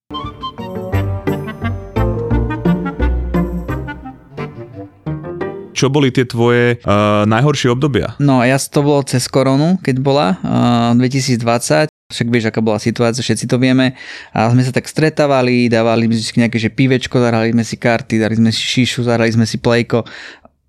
Čo 5.79 5.87
boli 5.87 6.11
tie 6.11 6.27
tvoje 6.27 6.83
uh, 6.83 7.23
najhoršie 7.23 7.71
obdobia? 7.71 8.19
No 8.19 8.43
ja 8.43 8.59
to 8.59 8.83
bolo 8.83 8.99
cez 9.07 9.31
koronu, 9.31 9.79
keď 9.79 9.95
bola 10.03 10.35
uh, 10.43 10.91
2020. 10.99 11.87
Však 12.09 12.27
vieš, 12.33 12.49
aká 12.49 12.57
bola 12.57 12.81
situácia, 12.81 13.21
všetci 13.21 13.45
to 13.45 13.61
vieme. 13.61 13.93
A 14.33 14.49
sme 14.49 14.65
sa 14.65 14.73
tak 14.73 14.89
stretávali, 14.89 15.69
dávali 15.69 16.09
sme 16.09 16.49
nejaké 16.49 16.57
že 16.57 16.73
pivečko, 16.73 17.21
zahrali 17.21 17.53
sme 17.53 17.61
si 17.61 17.77
karty, 17.77 18.17
dali 18.17 18.33
sme 18.33 18.49
si 18.49 18.65
šišu, 18.65 19.05
zahrali 19.05 19.29
sme 19.29 19.45
si 19.45 19.61
plejko 19.61 20.03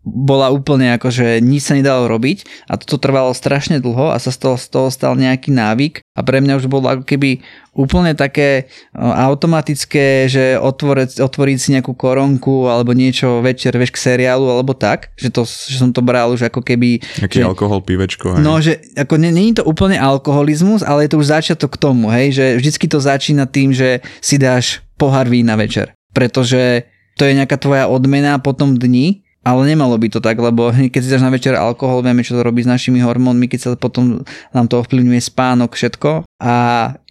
bola 0.00 0.48
úplne 0.48 0.96
ako, 0.96 1.12
že 1.12 1.26
nič 1.44 1.68
sa 1.68 1.76
nedalo 1.76 2.08
robiť 2.08 2.48
a 2.72 2.80
toto 2.80 2.96
trvalo 2.96 3.36
strašne 3.36 3.84
dlho 3.84 4.08
a 4.08 4.16
sa 4.16 4.32
z 4.32 4.38
toho, 4.40 4.56
z 4.56 4.66
toho 4.72 4.88
stal 4.88 5.12
nejaký 5.12 5.52
návyk 5.52 6.00
a 6.16 6.20
pre 6.24 6.40
mňa 6.40 6.56
už 6.56 6.72
bolo 6.72 6.88
ako 6.88 7.04
keby 7.04 7.44
úplne 7.76 8.16
také 8.16 8.72
automatické, 8.96 10.26
že 10.26 10.56
otvoriť, 10.56 11.20
otvoriť 11.20 11.56
si 11.60 11.68
nejakú 11.76 11.92
koronku 11.92 12.66
alebo 12.66 12.96
niečo 12.96 13.44
večer, 13.44 13.76
vieš, 13.76 13.92
k 13.92 14.02
seriálu 14.10 14.48
alebo 14.48 14.72
tak, 14.72 15.12
že, 15.20 15.28
to, 15.28 15.44
že 15.44 15.76
som 15.76 15.92
to 15.92 16.00
bral 16.00 16.32
už 16.32 16.48
ako 16.48 16.64
keby... 16.64 17.04
Aký 17.20 17.44
že, 17.44 17.46
alkohol, 17.46 17.84
pivečko. 17.84 18.40
Hej. 18.40 18.42
No, 18.42 18.56
že 18.58 18.80
ako 18.96 19.20
je 19.20 19.60
to 19.60 19.64
úplne 19.68 20.00
alkoholizmus, 20.00 20.80
ale 20.80 21.06
je 21.06 21.10
to 21.12 21.20
už 21.20 21.28
začiatok 21.28 21.76
k 21.76 21.80
tomu, 21.80 22.08
hej, 22.08 22.32
že 22.32 22.44
vždycky 22.56 22.88
to 22.88 22.98
začína 22.98 23.44
tým, 23.44 23.76
že 23.76 24.00
si 24.24 24.40
dáš 24.40 24.80
pohár 24.96 25.28
vína 25.28 25.60
večer, 25.60 25.92
pretože 26.16 26.88
to 27.20 27.28
je 27.28 27.36
nejaká 27.36 27.60
tvoja 27.60 27.84
odmena 27.84 28.40
po 28.40 28.56
tom 28.56 28.80
dni 28.80 29.28
ale 29.40 29.62
nemalo 29.68 29.96
by 29.96 30.08
to 30.12 30.20
tak, 30.20 30.36
lebo 30.40 30.72
keď 30.72 31.00
si 31.00 31.12
dáš 31.12 31.24
na 31.24 31.32
večer 31.32 31.56
alkohol, 31.56 32.00
vieme, 32.00 32.24
čo 32.24 32.36
to 32.36 32.44
robí 32.44 32.64
s 32.64 32.68
našimi 32.68 33.04
hormónmi, 33.04 33.46
keď 33.46 33.60
sa 33.60 33.68
potom 33.76 34.24
nám 34.52 34.66
to 34.68 34.80
ovplyvňuje 34.80 35.20
spánok, 35.20 35.76
všetko. 35.76 36.24
A 36.40 36.54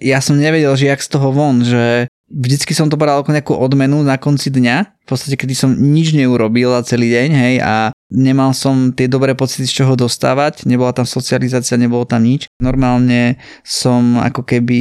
ja 0.02 0.20
som 0.20 0.38
nevedel, 0.38 0.74
že 0.74 0.90
jak 0.90 1.02
z 1.02 1.10
toho 1.14 1.30
von, 1.30 1.62
že 1.62 2.09
vždycky 2.30 2.78
som 2.78 2.88
to 2.88 2.96
bral 2.96 3.20
ako 3.20 3.34
nejakú 3.34 3.54
odmenu 3.58 4.06
na 4.06 4.22
konci 4.22 4.54
dňa, 4.54 4.78
v 4.86 5.08
podstate 5.10 5.36
kedy 5.36 5.54
som 5.58 5.74
nič 5.74 6.14
neurobil 6.14 6.70
celý 6.86 7.10
deň, 7.10 7.30
hej, 7.34 7.56
a 7.66 7.90
nemal 8.14 8.54
som 8.54 8.94
tie 8.94 9.10
dobré 9.10 9.34
pocity 9.34 9.66
z 9.66 9.82
čoho 9.82 9.98
dostávať, 9.98 10.70
nebola 10.70 10.94
tam 10.94 11.10
socializácia, 11.10 11.78
nebolo 11.82 12.06
tam 12.06 12.22
nič. 12.26 12.46
Normálne 12.62 13.42
som 13.66 14.22
ako 14.22 14.46
keby 14.46 14.80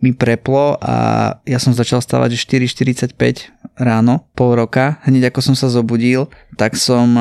mi 0.00 0.12
preplo 0.16 0.80
a 0.80 0.96
ja 1.44 1.60
som 1.60 1.76
začal 1.76 2.00
stávať 2.00 2.40
4.45 2.40 3.16
ráno, 3.76 4.24
pol 4.32 4.56
roka, 4.56 5.00
hneď 5.04 5.28
ako 5.28 5.52
som 5.52 5.54
sa 5.56 5.68
zobudil, 5.68 6.32
tak 6.56 6.76
som 6.80 7.12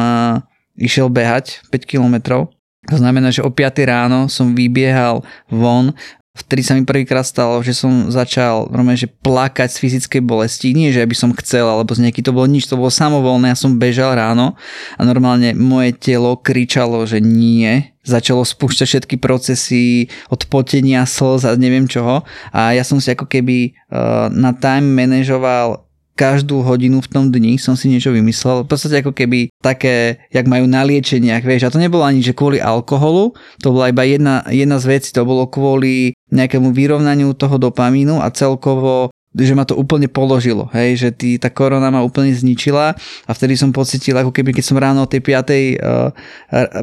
išiel 0.79 1.11
behať 1.11 1.63
5 1.71 1.83
kilometrov. 1.83 2.51
To 2.85 3.01
znamená, 3.01 3.33
že 3.33 3.41
o 3.41 3.49
5 3.49 3.81
ráno 3.83 4.29
som 4.29 4.53
vybiehal 4.53 5.25
von 5.49 5.97
vtedy 6.35 6.61
sa 6.61 6.75
mi 6.75 6.83
prvýkrát 6.83 7.23
stalo, 7.23 7.63
že 7.63 7.71
som 7.71 8.11
začal 8.11 8.67
normálne, 8.67 8.99
že 8.99 9.07
plakať 9.07 9.71
z 9.71 9.79
fyzickej 9.79 10.21
bolesti. 10.21 10.75
Nie, 10.75 10.91
že 10.91 11.07
by 11.07 11.15
som 11.15 11.31
chcel, 11.39 11.63
alebo 11.63 11.95
z 11.95 12.03
nejaký 12.03 12.19
to 12.19 12.35
bolo 12.35 12.45
nič, 12.51 12.67
to 12.67 12.75
bolo 12.75 12.91
samovolné, 12.91 13.55
ja 13.55 13.57
som 13.57 13.79
bežal 13.79 14.19
ráno 14.19 14.59
a 14.99 15.01
normálne 15.07 15.55
moje 15.55 15.95
telo 15.95 16.35
kričalo, 16.35 17.07
že 17.07 17.23
nie. 17.23 17.95
Začalo 18.05 18.45
spúšťať 18.45 18.85
všetky 18.85 19.15
procesy 19.17 20.11
od 20.29 20.45
potenia, 20.45 21.07
slz 21.09 21.47
a 21.47 21.57
neviem 21.57 21.89
čoho. 21.89 22.21
A 22.53 22.75
ja 22.75 22.85
som 22.85 23.01
si 23.01 23.09
ako 23.09 23.25
keby 23.25 23.73
uh, 23.89 24.29
na 24.29 24.53
time 24.53 24.93
manažoval 24.93 25.84
každú 26.15 26.63
hodinu 26.63 27.03
v 27.03 27.11
tom 27.11 27.27
dni 27.27 27.59
som 27.59 27.75
si 27.75 27.91
niečo 27.91 28.15
vymyslel. 28.15 28.63
V 28.63 28.71
podstate 28.71 29.03
ako 29.03 29.11
keby 29.11 29.51
také, 29.59 30.23
jak 30.31 30.47
majú 30.47 30.63
na 30.65 30.87
liečeniach, 30.87 31.43
vieš. 31.43 31.67
A 31.67 31.73
to 31.75 31.83
nebolo 31.83 32.07
ani, 32.07 32.23
že 32.23 32.31
kvôli 32.31 32.63
alkoholu, 32.63 33.35
to 33.59 33.75
bola 33.75 33.91
iba 33.91 34.07
jedna, 34.07 34.47
jedna 34.47 34.79
z 34.79 34.95
vecí, 34.95 35.11
to 35.11 35.27
bolo 35.27 35.45
kvôli 35.51 36.15
nejakému 36.31 36.71
vyrovnaniu 36.71 37.35
toho 37.35 37.59
dopamínu 37.59 38.23
a 38.23 38.31
celkovo 38.31 39.11
že 39.35 39.51
ma 39.51 39.67
to 39.67 39.75
úplne 39.75 40.07
položilo, 40.07 40.71
hej, 40.71 40.95
že 40.95 41.09
tý, 41.11 41.35
tá 41.35 41.51
korona 41.51 41.91
ma 41.91 41.99
úplne 41.99 42.31
zničila 42.31 42.95
a 43.27 43.31
vtedy 43.35 43.59
som 43.59 43.75
pocitil, 43.75 44.15
ako 44.15 44.31
keby 44.31 44.55
keď 44.55 44.63
som 44.63 44.79
ráno 44.79 45.03
o 45.03 45.11
tej 45.11 45.19
5. 45.19 45.75
Uh, 45.75 46.15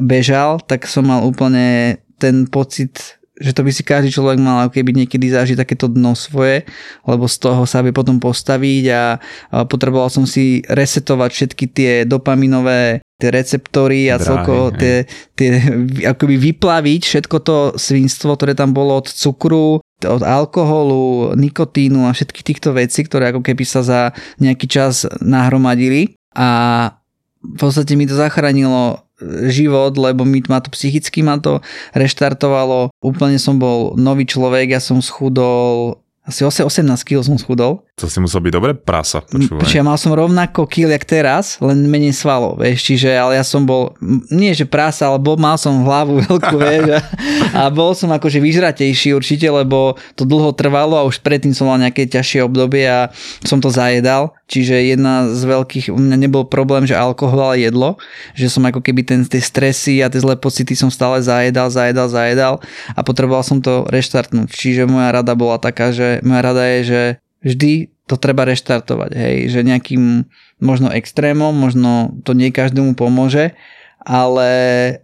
bežal, 0.05 0.61
tak 0.61 0.85
som 0.85 1.01
mal 1.09 1.25
úplne 1.25 1.97
ten 2.21 2.45
pocit 2.45 3.17
že 3.43 3.51
to 3.51 3.67
by 3.67 3.71
si 3.75 3.83
každý 3.83 4.07
človek 4.15 4.39
mal 4.39 4.71
keby 4.71 4.95
niekedy 4.95 5.27
zažiť 5.27 5.59
takéto 5.59 5.91
dno 5.91 6.15
svoje, 6.15 6.63
lebo 7.03 7.27
z 7.27 7.35
toho 7.43 7.67
sa 7.67 7.83
vie 7.83 7.91
potom 7.91 8.23
postaviť 8.23 8.83
a 8.95 9.03
potreboval 9.67 10.07
som 10.07 10.23
si 10.23 10.63
resetovať 10.71 11.29
všetky 11.35 11.65
tie 11.67 11.91
dopaminové 12.07 13.03
tie 13.23 13.29
receptory 13.31 14.11
a 14.11 14.19
Dráhy, 14.19 14.27
celkovo 14.27 14.65
tie, 14.75 15.07
tie 15.39 15.49
akoby 16.03 16.35
vyplaviť 16.51 17.01
všetko 17.07 17.37
to 17.39 17.57
svinstvo, 17.79 18.35
ktoré 18.35 18.51
tam 18.51 18.75
bolo 18.75 18.99
od 18.99 19.07
cukru, 19.07 19.79
od 20.03 20.23
alkoholu, 20.23 21.31
nikotínu 21.39 22.03
a 22.03 22.11
všetkých 22.11 22.43
týchto 22.43 22.75
vecí, 22.75 23.07
ktoré 23.07 23.31
ako 23.31 23.39
keby 23.39 23.63
sa 23.63 23.79
za 23.79 24.01
nejaký 24.43 24.67
čas 24.67 25.07
nahromadili. 25.23 26.19
A 26.35 26.49
v 27.39 27.57
podstate 27.59 27.95
mi 27.95 28.03
to 28.03 28.15
zachránilo 28.19 29.07
život, 29.47 29.93
lebo 29.95 30.25
mi 30.25 30.41
ma 30.49 30.59
to 30.59 30.73
psychicky 30.73 31.21
ma 31.21 31.37
to 31.37 31.61
reštartovalo. 31.93 32.89
Úplne 32.99 33.37
som 33.37 33.61
bol 33.61 33.93
nový 33.99 34.25
človek, 34.25 34.73
ja 34.73 34.81
som 34.81 34.99
schudol 34.99 36.03
asi 36.23 36.47
8, 36.47 36.63
18 36.63 37.03
kg 37.03 37.19
som 37.19 37.35
schudol. 37.35 37.83
To 37.99 38.07
si 38.07 38.15
musel 38.23 38.39
byť 38.39 38.53
dobre 38.55 38.71
prasa, 38.79 39.27
počúvaj. 39.27 39.67
Čiže 39.67 39.75
ja 39.75 39.83
mal 39.83 39.99
som 39.99 40.15
rovnako 40.15 40.71
kil 40.71 40.87
jak 40.87 41.03
teraz, 41.03 41.59
len 41.59 41.83
menej 41.91 42.15
svalov, 42.15 42.63
vieš, 42.63 42.79
čiže 42.87 43.11
ale 43.11 43.35
ja 43.35 43.43
som 43.43 43.67
bol, 43.67 43.91
nie 44.31 44.55
že 44.55 44.63
prása, 44.63 45.11
ale 45.11 45.19
bol, 45.19 45.35
mal 45.35 45.59
som 45.59 45.83
hlavu 45.83 46.23
veľkú, 46.23 46.55
vieš, 46.55 46.95
a, 46.95 46.99
a 47.59 47.61
bol 47.67 47.91
som 47.91 48.07
akože 48.15 48.39
vyžratejší 48.39 49.11
určite, 49.11 49.51
lebo 49.51 49.99
to 50.15 50.23
dlho 50.23 50.55
trvalo 50.55 50.95
a 50.95 51.03
už 51.03 51.19
predtým 51.19 51.51
som 51.51 51.67
mal 51.67 51.75
nejaké 51.75 52.07
ťažšie 52.07 52.39
obdobie 52.47 52.87
a 52.87 53.11
som 53.43 53.59
to 53.59 53.67
zajedal, 53.67 54.31
čiže 54.53 54.93
jedna 54.93 55.33
z 55.33 55.41
veľkých, 55.49 55.89
u 55.89 55.97
mňa 55.97 56.17
nebol 56.29 56.45
problém, 56.45 56.85
že 56.85 56.93
alkohol 56.93 57.41
a 57.41 57.57
jedlo, 57.57 57.97
že 58.37 58.53
som 58.53 58.61
ako 58.61 58.85
keby 58.85 59.01
ten, 59.01 59.25
tie 59.25 59.41
stresy 59.41 60.05
a 60.05 60.13
tie 60.13 60.21
zlé 60.21 60.37
pocity 60.37 60.77
som 60.77 60.93
stále 60.93 61.17
zajedal, 61.25 61.73
zajedal, 61.73 62.05
zajedal 62.05 62.53
a 62.93 62.99
potreboval 63.01 63.41
som 63.41 63.57
to 63.57 63.89
reštartnúť. 63.89 64.53
Čiže 64.53 64.85
moja 64.85 65.09
rada 65.09 65.33
bola 65.33 65.57
taká, 65.57 65.89
že 65.89 66.21
moja 66.21 66.41
rada 66.45 66.63
je, 66.77 66.79
že 66.85 67.01
vždy 67.41 67.71
to 68.05 68.15
treba 68.21 68.45
reštartovať, 68.45 69.11
hej, 69.17 69.35
že 69.49 69.65
nejakým 69.65 70.27
možno 70.61 70.93
extrémom, 70.93 71.55
možno 71.55 72.13
to 72.21 72.37
nie 72.37 72.53
každému 72.53 72.93
pomôže, 72.93 73.57
ale 74.03 74.51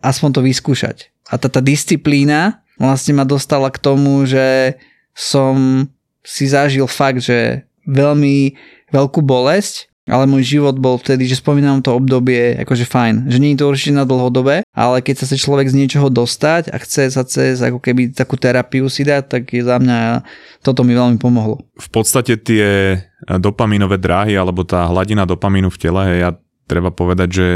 aspoň 0.03 0.29
to 0.37 0.41
vyskúšať. 0.45 1.09
A 1.31 1.41
tá, 1.41 1.49
tá 1.49 1.63
disciplína 1.63 2.61
vlastne 2.77 3.17
ma 3.17 3.25
dostala 3.25 3.71
k 3.73 3.81
tomu, 3.81 4.27
že 4.27 4.77
som 5.15 5.87
si 6.21 6.45
zažil 6.45 6.85
fakt, 6.85 7.23
že 7.23 7.63
veľmi 7.87 8.53
veľkú 8.91 9.21
bolesť, 9.21 9.89
ale 10.09 10.25
môj 10.25 10.57
život 10.57 10.73
bol 10.81 10.97
vtedy, 10.97 11.29
že 11.29 11.37
spomínam 11.37 11.85
to 11.85 11.93
obdobie 11.93 12.57
akože 12.65 12.89
fajn, 12.89 13.29
že 13.29 13.37
nie 13.37 13.53
je 13.53 13.61
to 13.61 13.69
určite 13.69 13.93
na 13.93 14.09
dlhodobé, 14.09 14.65
ale 14.73 15.05
keď 15.05 15.21
sa 15.21 15.25
chce 15.29 15.37
človek 15.37 15.69
z 15.69 15.77
niečoho 15.77 16.09
dostať 16.09 16.73
a 16.73 16.81
chce 16.81 17.13
sa 17.13 17.21
cez 17.23 17.61
ako 17.61 17.77
keby 17.77 18.17
takú 18.17 18.33
terapiu 18.35 18.89
si 18.89 19.05
dať, 19.05 19.23
tak 19.29 19.53
je 19.53 19.61
za 19.61 19.77
mňa 19.77 20.25
toto 20.65 20.81
mi 20.81 20.97
veľmi 20.97 21.21
pomohlo. 21.21 21.61
v 21.77 21.89
podstate 21.93 22.41
tie 22.41 22.97
dopaminové 23.37 24.01
dráhy 24.01 24.33
alebo 24.33 24.65
tá 24.65 24.89
hladina 24.89 25.29
dopamínu 25.29 25.69
v 25.69 25.77
tele, 25.77 26.01
ja 26.17 26.33
treba 26.65 26.89
povedať, 26.89 27.29
že 27.29 27.47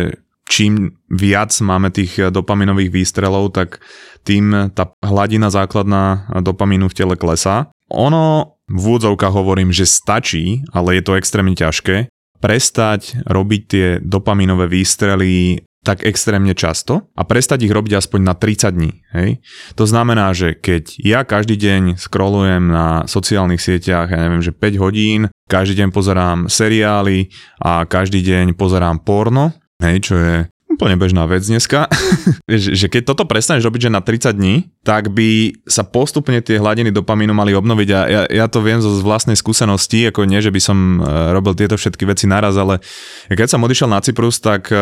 čím 0.46 1.02
viac 1.10 1.50
máme 1.58 1.89
tých 1.89 2.30
dopaminových 2.30 2.93
výstrelov, 2.93 3.50
tak 3.56 3.82
tým 4.24 4.72
tá 4.78 4.93
hladina 5.02 5.50
základná 5.50 6.30
dopamínu 6.43 6.88
v 6.91 6.96
tele 6.96 7.15
klesá. 7.17 7.74
Ono 7.94 8.58
v 8.68 8.84
úvodzovkách 8.90 9.34
hovorím, 9.34 9.70
že 9.70 9.86
stačí, 9.86 10.66
ale 10.74 10.98
je 10.98 11.04
to 11.06 11.14
extrémne 11.16 11.54
ťažké, 11.54 12.10
prestať 12.42 13.24
robiť 13.24 13.62
tie 13.70 13.88
dopaminové 14.04 14.68
výstrely 14.68 15.64
tak 15.84 16.08
extrémne 16.08 16.56
často 16.56 17.12
a 17.12 17.28
prestať 17.28 17.68
ich 17.68 17.76
robiť 17.76 18.00
aspoň 18.00 18.20
na 18.24 18.34
30 18.40 18.72
dní. 18.72 18.92
Hej? 19.12 19.44
To 19.76 19.84
znamená, 19.84 20.32
že 20.32 20.56
keď 20.56 20.96
ja 20.96 21.28
každý 21.28 21.60
deň 21.60 22.00
scrollujem 22.00 22.72
na 22.72 23.04
sociálnych 23.04 23.60
sieťach, 23.60 24.08
ja 24.08 24.20
neviem, 24.24 24.40
že 24.40 24.56
5 24.56 24.80
hodín, 24.80 25.28
každý 25.52 25.84
deň 25.84 25.90
pozerám 25.92 26.40
seriály 26.48 27.28
a 27.60 27.84
každý 27.84 28.24
deň 28.24 28.56
pozerám 28.56 29.04
porno, 29.04 29.52
hej, 29.84 30.00
čo 30.00 30.16
je 30.16 30.36
úplne 30.74 30.98
bežná 30.98 31.24
vec 31.30 31.46
dneska, 31.46 31.88
že, 32.52 32.74
že 32.74 32.88
keď 32.90 33.14
toto 33.14 33.24
prestaneš 33.30 33.64
robiť, 33.70 33.88
že 33.88 33.96
na 33.96 34.02
30 34.02 34.34
dní, 34.34 34.56
tak 34.84 35.14
by 35.14 35.62
sa 35.70 35.86
postupne 35.88 36.42
tie 36.44 36.60
hladiny 36.60 36.92
dopamínu 36.92 37.32
mali 37.32 37.56
obnoviť 37.56 37.90
a 37.94 38.00
ja, 38.10 38.22
ja 38.28 38.46
to 38.50 38.60
viem 38.60 38.82
zo 38.84 38.92
vlastnej 39.00 39.38
skúsenosti, 39.38 40.10
ako 40.10 40.28
nie, 40.28 40.44
že 40.44 40.52
by 40.52 40.62
som 40.62 40.78
e, 41.00 41.32
robil 41.32 41.56
tieto 41.56 41.80
všetky 41.80 42.04
veci 42.04 42.26
naraz, 42.28 42.60
ale 42.60 42.84
keď 43.32 43.48
som 43.56 43.64
odišiel 43.64 43.88
na 43.88 44.04
Cyprus, 44.04 44.44
tak 44.44 44.74
e, 44.74 44.76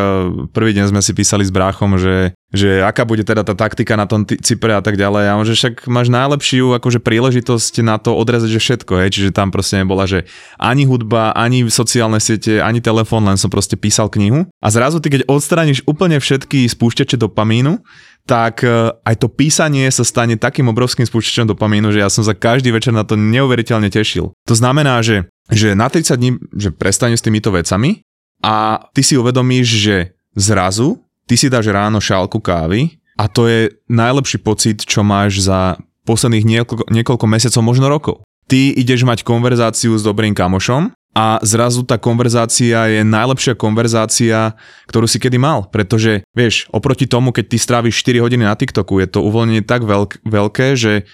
prvý 0.50 0.74
deň 0.74 0.96
sme 0.96 1.02
si 1.06 1.14
písali 1.14 1.46
s 1.46 1.54
bráchom, 1.54 2.02
že, 2.02 2.34
že 2.52 2.84
aká 2.84 3.08
bude 3.08 3.24
teda 3.24 3.48
tá 3.48 3.56
taktika 3.56 3.96
na 3.96 4.04
tom 4.04 4.28
Cypre 4.28 4.76
a 4.76 4.84
tak 4.84 5.00
ďalej. 5.00 5.24
A 5.32 5.34
že 5.48 5.56
však 5.56 5.88
máš 5.88 6.12
najlepšiu 6.12 6.76
akože 6.76 7.00
príležitosť 7.00 7.80
na 7.80 7.96
to 7.96 8.12
odrezať, 8.12 8.52
že 8.52 8.60
všetko, 8.60 8.94
hej, 9.00 9.10
čiže 9.16 9.30
tam 9.32 9.56
proste 9.56 9.80
nebola, 9.80 10.04
že 10.04 10.28
ani 10.60 10.84
hudba, 10.84 11.32
ani 11.32 11.72
sociálne 11.72 12.20
siete, 12.20 12.60
ani 12.60 12.84
telefón, 12.84 13.24
len 13.24 13.40
som 13.40 13.48
proste 13.48 13.80
písal 13.80 14.12
knihu. 14.12 14.52
A 14.60 14.68
zrazu 14.68 15.00
ty 15.00 15.08
keď 15.08 15.32
odstraníš 15.32 15.88
úplne 15.88 16.20
všetky 16.20 16.68
spúšťače 16.68 17.16
dopamínu, 17.16 17.80
tak 18.28 18.62
e, 18.62 18.94
aj 18.94 19.16
to 19.18 19.28
písanie 19.32 19.88
sa 19.90 20.06
stane 20.06 20.38
takým 20.38 20.70
obrovským 20.70 21.08
spúšťačom 21.08 21.56
dopamínu, 21.56 21.90
že 21.90 22.04
ja 22.04 22.10
som 22.12 22.22
sa 22.22 22.38
každý 22.38 22.70
večer 22.70 22.94
na 22.94 23.08
to 23.08 23.18
neuveriteľne 23.18 23.90
tešil. 23.90 24.36
To 24.46 24.56
znamená, 24.56 25.02
že, 25.02 25.32
že 25.50 25.74
na 25.74 25.90
30 25.90 26.20
dní, 26.20 26.32
že 26.54 26.70
prestane 26.70 27.18
s 27.18 27.26
týmito 27.26 27.50
vecami 27.50 28.06
a 28.46 28.86
ty 28.94 29.02
si 29.02 29.18
uvedomíš, 29.18 29.68
že 29.68 29.96
zrazu 30.38 31.02
ty 31.32 31.40
si 31.40 31.48
dáš 31.48 31.72
ráno 31.72 32.04
šálku 32.04 32.44
kávy 32.44 33.00
a 33.16 33.32
to 33.32 33.48
je 33.48 33.72
najlepší 33.88 34.44
pocit, 34.44 34.84
čo 34.84 35.00
máš 35.00 35.48
za 35.48 35.80
posledných 36.04 36.44
niekoľko, 36.44 36.92
niekoľko 36.92 37.26
mesiacov, 37.32 37.62
možno 37.64 37.88
rokov. 37.88 38.16
Ty 38.52 38.76
ideš 38.76 39.08
mať 39.08 39.24
konverzáciu 39.24 39.96
s 39.96 40.04
dobrým 40.04 40.36
kamošom 40.36 40.92
a 41.16 41.40
zrazu 41.40 41.88
tá 41.88 41.96
konverzácia 41.96 42.84
je 42.92 43.08
najlepšia 43.08 43.56
konverzácia, 43.56 44.60
ktorú 44.92 45.08
si 45.08 45.24
kedy 45.24 45.40
mal, 45.40 45.72
pretože 45.72 46.28
vieš, 46.36 46.68
oproti 46.68 47.08
tomu, 47.08 47.32
keď 47.32 47.56
ty 47.56 47.58
stráviš 47.64 48.04
4 48.04 48.28
hodiny 48.28 48.44
na 48.44 48.60
TikToku, 48.60 49.00
je 49.00 49.08
to 49.08 49.24
uvoľnenie 49.24 49.64
tak 49.64 49.88
veľk, 49.88 50.28
veľké, 50.28 50.76
že 50.76 51.08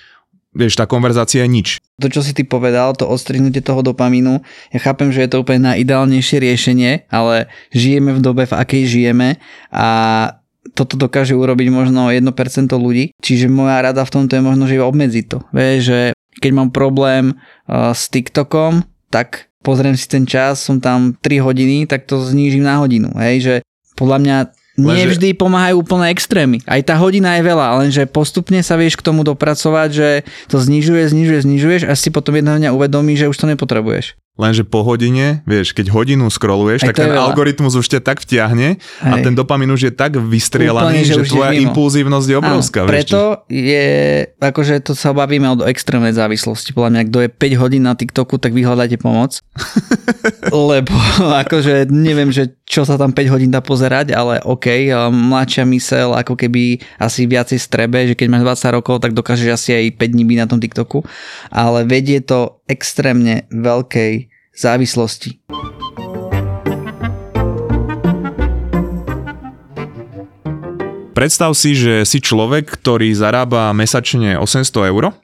vieš, 0.57 0.73
tá 0.75 0.89
konverzácia 0.89 1.45
je 1.45 1.49
nič. 1.49 1.67
To, 2.01 2.09
čo 2.09 2.25
si 2.25 2.33
ty 2.33 2.41
povedal, 2.41 2.97
to 2.97 3.05
odstrihnutie 3.05 3.61
toho 3.61 3.85
dopamínu, 3.85 4.41
ja 4.73 4.79
chápem, 4.81 5.13
že 5.13 5.23
je 5.25 5.29
to 5.29 5.45
úplne 5.45 5.73
najideálnejšie 5.73 6.37
riešenie, 6.41 6.91
ale 7.13 7.47
žijeme 7.69 8.17
v 8.17 8.19
dobe, 8.19 8.49
v 8.49 8.57
akej 8.57 8.83
žijeme 8.89 9.37
a 9.69 9.87
toto 10.73 10.99
dokáže 10.99 11.33
urobiť 11.33 11.67
možno 11.71 12.13
1% 12.13 12.21
ľudí, 12.73 13.13
čiže 13.21 13.47
moja 13.47 13.81
rada 13.81 14.03
v 14.03 14.13
tomto 14.13 14.35
je 14.37 14.43
možno, 14.43 14.69
že 14.69 14.81
obmedziť 14.81 15.25
to. 15.25 15.39
Vieš, 15.53 15.79
že 15.81 15.99
keď 16.37 16.51
mám 16.53 16.69
problém 16.69 17.33
uh, 17.33 17.95
s 17.97 18.11
TikTokom, 18.13 18.85
tak 19.09 19.49
pozriem 19.65 19.97
si 19.97 20.05
ten 20.05 20.29
čas, 20.29 20.61
som 20.61 20.77
tam 20.77 21.17
3 21.17 21.41
hodiny, 21.41 21.89
tak 21.89 22.05
to 22.05 22.21
znížim 22.21 22.61
na 22.61 22.77
hodinu. 22.77 23.09
Hej, 23.17 23.35
že 23.41 23.55
podľa 23.97 24.17
mňa 24.21 24.37
nie 24.77 25.09
vždy 25.09 25.33
pomáhajú 25.33 25.81
úplné 25.81 26.13
extrémy. 26.13 26.61
Aj 26.69 26.81
tá 26.85 26.93
hodina 27.01 27.41
je 27.41 27.49
veľa, 27.49 27.81
lenže 27.81 28.05
postupne 28.05 28.61
sa 28.61 28.77
vieš 28.77 28.93
k 28.93 29.05
tomu 29.09 29.25
dopracovať, 29.25 29.89
že 29.89 30.09
to 30.45 30.61
znižuje, 30.61 31.09
znižuje, 31.09 31.39
znižuješ 31.41 31.81
a 31.89 31.97
si 31.97 32.13
potom 32.13 32.37
jedného 32.37 32.61
dňa 32.61 32.75
uvedomíš, 32.77 33.25
že 33.25 33.29
už 33.33 33.37
to 33.41 33.45
nepotrebuješ. 33.49 34.13
Lenže 34.37 34.61
po 34.61 34.85
hodine, 34.85 35.41
vieš, 35.49 35.73
keď 35.73 35.89
hodinu 35.89 36.29
scrolluješ, 36.29 36.85
Aj 36.85 36.93
tak 36.93 37.01
ten 37.01 37.09
veľa. 37.09 37.33
algoritmus 37.33 37.73
už 37.73 37.89
ťa 37.89 38.05
tak 38.05 38.21
vtiahne 38.21 38.77
a 39.01 39.17
Hej. 39.17 39.25
ten 39.25 39.33
dopamin 39.33 39.65
už 39.73 39.89
je 39.89 39.93
tak 39.93 40.13
vystrielaný, 40.13 41.01
Úplne, 41.01 41.09
že 41.09 41.15
že, 41.25 41.33
tvoja 41.33 41.51
impulzívnosť 41.57 42.27
je 42.29 42.35
obrovská. 42.37 42.79
Áno, 42.85 42.93
vieš, 42.93 43.09
preto 43.09 43.21
je, 43.49 43.87
akože 44.37 44.73
to 44.85 44.93
sa 44.93 45.09
bavíme 45.17 45.49
o 45.49 45.65
extrémnej 45.65 46.13
závislosti. 46.13 46.77
Podľa 46.77 46.89
mňa, 46.93 47.01
kto 47.09 47.17
je 47.25 47.29
5 47.33 47.61
hodín 47.65 47.83
na 47.89 47.97
TikToku, 47.97 48.37
tak 48.37 48.53
vyhľadajte 48.53 49.01
pomoc. 49.01 49.41
Lebo 50.69 50.93
akože 51.43 51.89
neviem, 51.89 52.29
že 52.29 52.53
čo 52.69 52.85
sa 52.85 52.99
tam 52.99 53.09
5 53.15 53.33
hodín 53.33 53.49
dá 53.49 53.65
pozerať, 53.65 54.13
ale 54.13 54.37
OK, 54.45 54.67
a 54.93 55.09
mladšia 55.09 55.65
mysel 55.65 56.13
ako 56.13 56.37
keby 56.37 56.77
asi 57.01 57.25
viacej 57.25 57.57
strebe, 57.57 58.05
že 58.05 58.13
keď 58.13 58.27
máš 58.29 58.43
20 58.61 58.77
rokov, 58.77 59.01
tak 59.01 59.17
dokážeš 59.17 59.49
asi 59.49 59.69
aj 59.73 59.97
5 59.97 60.13
dní 60.13 60.23
byť 60.29 60.37
na 60.37 60.47
tom 60.47 60.59
TikToku, 60.61 61.01
ale 61.49 61.87
vedie 61.89 62.21
to 62.21 62.59
extrémne 62.67 63.47
veľkej 63.49 64.26
závislosti. 64.57 65.37
Predstav 71.17 71.57
si, 71.57 71.73
že 71.73 72.05
si 72.05 72.21
človek, 72.21 72.77
ktorý 72.77 73.09
zarába 73.17 73.73
mesačne 73.73 74.37
800 74.37 74.93
eur 74.93 75.17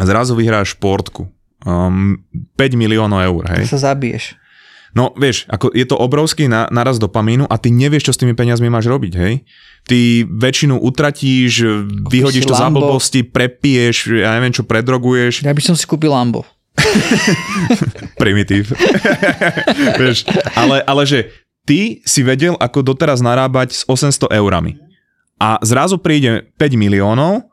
a 0.00 0.02
zrazu 0.08 0.32
vyhrá 0.32 0.64
športku. 0.64 1.28
Um, 1.60 2.24
5 2.56 2.72
miliónov 2.72 3.20
eur, 3.20 3.44
hej? 3.52 3.68
Tak 3.68 3.76
sa 3.76 3.92
zabiješ. 3.92 4.40
No 4.96 5.12
vieš, 5.14 5.44
ako 5.46 5.70
je 5.76 5.84
to 5.84 5.94
obrovský 6.00 6.48
na, 6.48 6.66
naraz 6.72 6.96
dopamínu 6.96 7.46
a 7.46 7.60
ty 7.60 7.68
nevieš, 7.68 8.10
čo 8.10 8.12
s 8.16 8.20
tými 8.24 8.32
peniazmi 8.32 8.72
máš 8.72 8.88
robiť, 8.88 9.12
hej? 9.12 9.44
Ty 9.84 10.24
väčšinu 10.24 10.80
utratíš, 10.80 11.52
vyhodíš 12.08 12.48
to 12.48 12.56
za 12.56 12.72
Lambo. 12.72 12.80
blbosti, 12.80 13.20
prepiješ, 13.22 14.24
ja 14.24 14.34
neviem 14.40 14.56
čo, 14.56 14.64
predroguješ. 14.64 15.44
Ja 15.44 15.52
by 15.52 15.62
som 15.62 15.76
si 15.76 15.84
kúpil 15.84 16.10
Lambo. 16.10 16.48
Primitív. 18.20 18.72
vieš, 20.00 20.26
ale, 20.56 20.82
ale 20.84 21.02
že 21.06 21.30
ty 21.64 22.02
si 22.02 22.20
vedel, 22.26 22.56
ako 22.58 22.82
doteraz 22.82 23.22
narábať 23.22 23.74
s 23.74 23.82
800 23.86 24.30
eurami. 24.34 24.80
A 25.40 25.56
zrazu 25.64 25.96
príde 25.96 26.52
5 26.60 26.76
miliónov, 26.76 27.48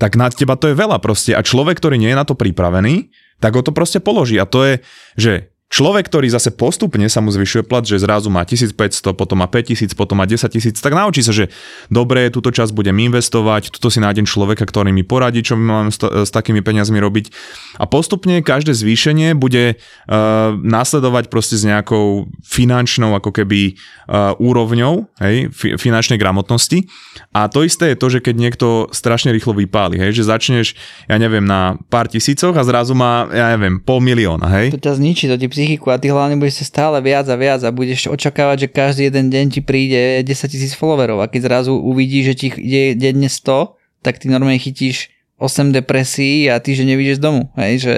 tak 0.00 0.16
na 0.16 0.32
teba 0.32 0.56
to 0.56 0.72
je 0.72 0.76
veľa 0.76 1.00
proste. 1.00 1.36
A 1.36 1.44
človek, 1.44 1.76
ktorý 1.76 2.00
nie 2.00 2.12
je 2.12 2.20
na 2.20 2.24
to 2.24 2.32
pripravený, 2.36 3.12
tak 3.40 3.56
ho 3.56 3.62
to 3.64 3.72
proste 3.72 4.00
položí. 4.00 4.40
A 4.40 4.48
to 4.48 4.64
je, 4.64 4.74
že 5.16 5.32
človek, 5.70 6.10
ktorý 6.10 6.26
zase 6.34 6.50
postupne 6.50 7.06
sa 7.06 7.22
mu 7.22 7.30
zvyšuje 7.30 7.62
plat, 7.62 7.86
že 7.86 8.02
zrazu 8.02 8.26
má 8.26 8.42
1500, 8.42 9.14
potom 9.14 9.38
má 9.38 9.46
5000, 9.46 9.94
potom 9.94 10.18
má 10.18 10.26
10 10.26 10.50
tisíc, 10.50 10.82
tak 10.82 10.98
naučí 10.98 11.22
sa, 11.22 11.30
že 11.30 11.48
dobre, 11.86 12.26
túto 12.34 12.50
časť 12.50 12.74
budem 12.74 12.98
investovať, 12.98 13.70
tuto 13.70 13.86
si 13.86 14.02
nájdem 14.02 14.26
človeka, 14.26 14.66
ktorý 14.66 14.90
mi 14.90 15.06
poradí, 15.06 15.46
čo 15.46 15.54
mám 15.54 15.94
s, 15.94 16.02
s 16.02 16.30
takými 16.34 16.60
peniazmi 16.60 16.98
robiť. 16.98 17.30
A 17.78 17.86
postupne 17.86 18.42
každé 18.42 18.74
zvýšenie 18.74 19.38
bude 19.38 19.78
uh, 19.78 20.52
následovať 20.58 21.30
proste 21.30 21.54
s 21.54 21.62
nejakou 21.62 22.26
finančnou 22.42 23.14
ako 23.14 23.30
keby 23.30 23.78
uh, 24.10 24.34
úrovňou, 24.42 25.06
hej, 25.22 25.54
fi, 25.54 25.78
finančnej 25.78 26.18
gramotnosti. 26.18 26.90
A 27.30 27.46
to 27.46 27.62
isté 27.62 27.94
je 27.94 28.00
to, 28.02 28.06
že 28.10 28.18
keď 28.18 28.34
niekto 28.34 28.66
strašne 28.90 29.30
rýchlo 29.30 29.54
vypáli, 29.54 30.02
hej, 30.02 30.18
že 30.18 30.26
začneš, 30.26 30.74
ja 31.06 31.14
neviem, 31.14 31.46
na 31.46 31.78
pár 31.86 32.10
tisícoch 32.10 32.58
a 32.58 32.66
zrazu 32.66 32.98
má, 32.98 33.30
ja 33.30 33.54
neviem, 33.54 33.78
pol 33.78 34.02
milióna, 34.02 34.50
hej. 34.58 34.74
To 34.74 34.82
ťa 34.82 34.98
zničí, 34.98 35.30
to 35.30 35.38
ti 35.38 35.46
psychiku 35.60 35.92
a 35.92 36.00
ty 36.00 36.08
hlavne 36.08 36.40
budeš 36.40 36.64
sa 36.64 36.66
stále 36.72 36.96
viac 37.04 37.28
a 37.28 37.36
viac 37.36 37.60
a 37.60 37.68
budeš 37.68 38.08
očakávať, 38.08 38.64
že 38.64 38.68
každý 38.72 39.02
jeden 39.12 39.28
deň 39.28 39.44
ti 39.52 39.60
príde 39.60 40.24
10 40.24 40.32
tisíc 40.48 40.72
followerov 40.72 41.20
a 41.20 41.28
keď 41.28 41.52
zrazu 41.52 41.76
uvidíš, 41.76 42.32
že 42.32 42.34
ti 42.40 42.46
ide 42.56 42.96
denne 42.96 43.28
100, 43.28 43.76
tak 44.00 44.16
ty 44.16 44.32
normálne 44.32 44.56
chytíš 44.56 45.12
8 45.36 45.76
depresí 45.76 46.48
a 46.48 46.64
ty, 46.64 46.72
že 46.72 46.88
nevidíš 46.88 47.20
z 47.20 47.24
domu. 47.28 47.52
Hej, 47.60 47.84
že 47.84 47.94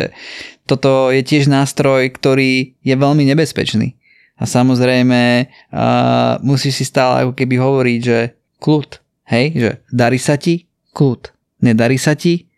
toto 0.66 1.14
je 1.14 1.22
tiež 1.22 1.46
nástroj, 1.46 2.10
ktorý 2.10 2.74
je 2.82 2.94
veľmi 2.98 3.22
nebezpečný. 3.30 3.94
A 4.34 4.42
samozrejme 4.42 5.46
uh, 5.46 6.42
musíš 6.42 6.82
si 6.82 6.84
stále 6.90 7.22
ako 7.22 7.38
keby 7.38 7.62
hovoriť, 7.62 8.00
že 8.02 8.18
kľud, 8.58 8.90
hej, 9.30 9.46
že 9.54 9.70
darí 9.94 10.18
sa 10.18 10.34
ti, 10.34 10.66
kľud, 10.98 11.30
nedarí 11.62 11.94
sa 11.94 12.18
ti, 12.18 12.50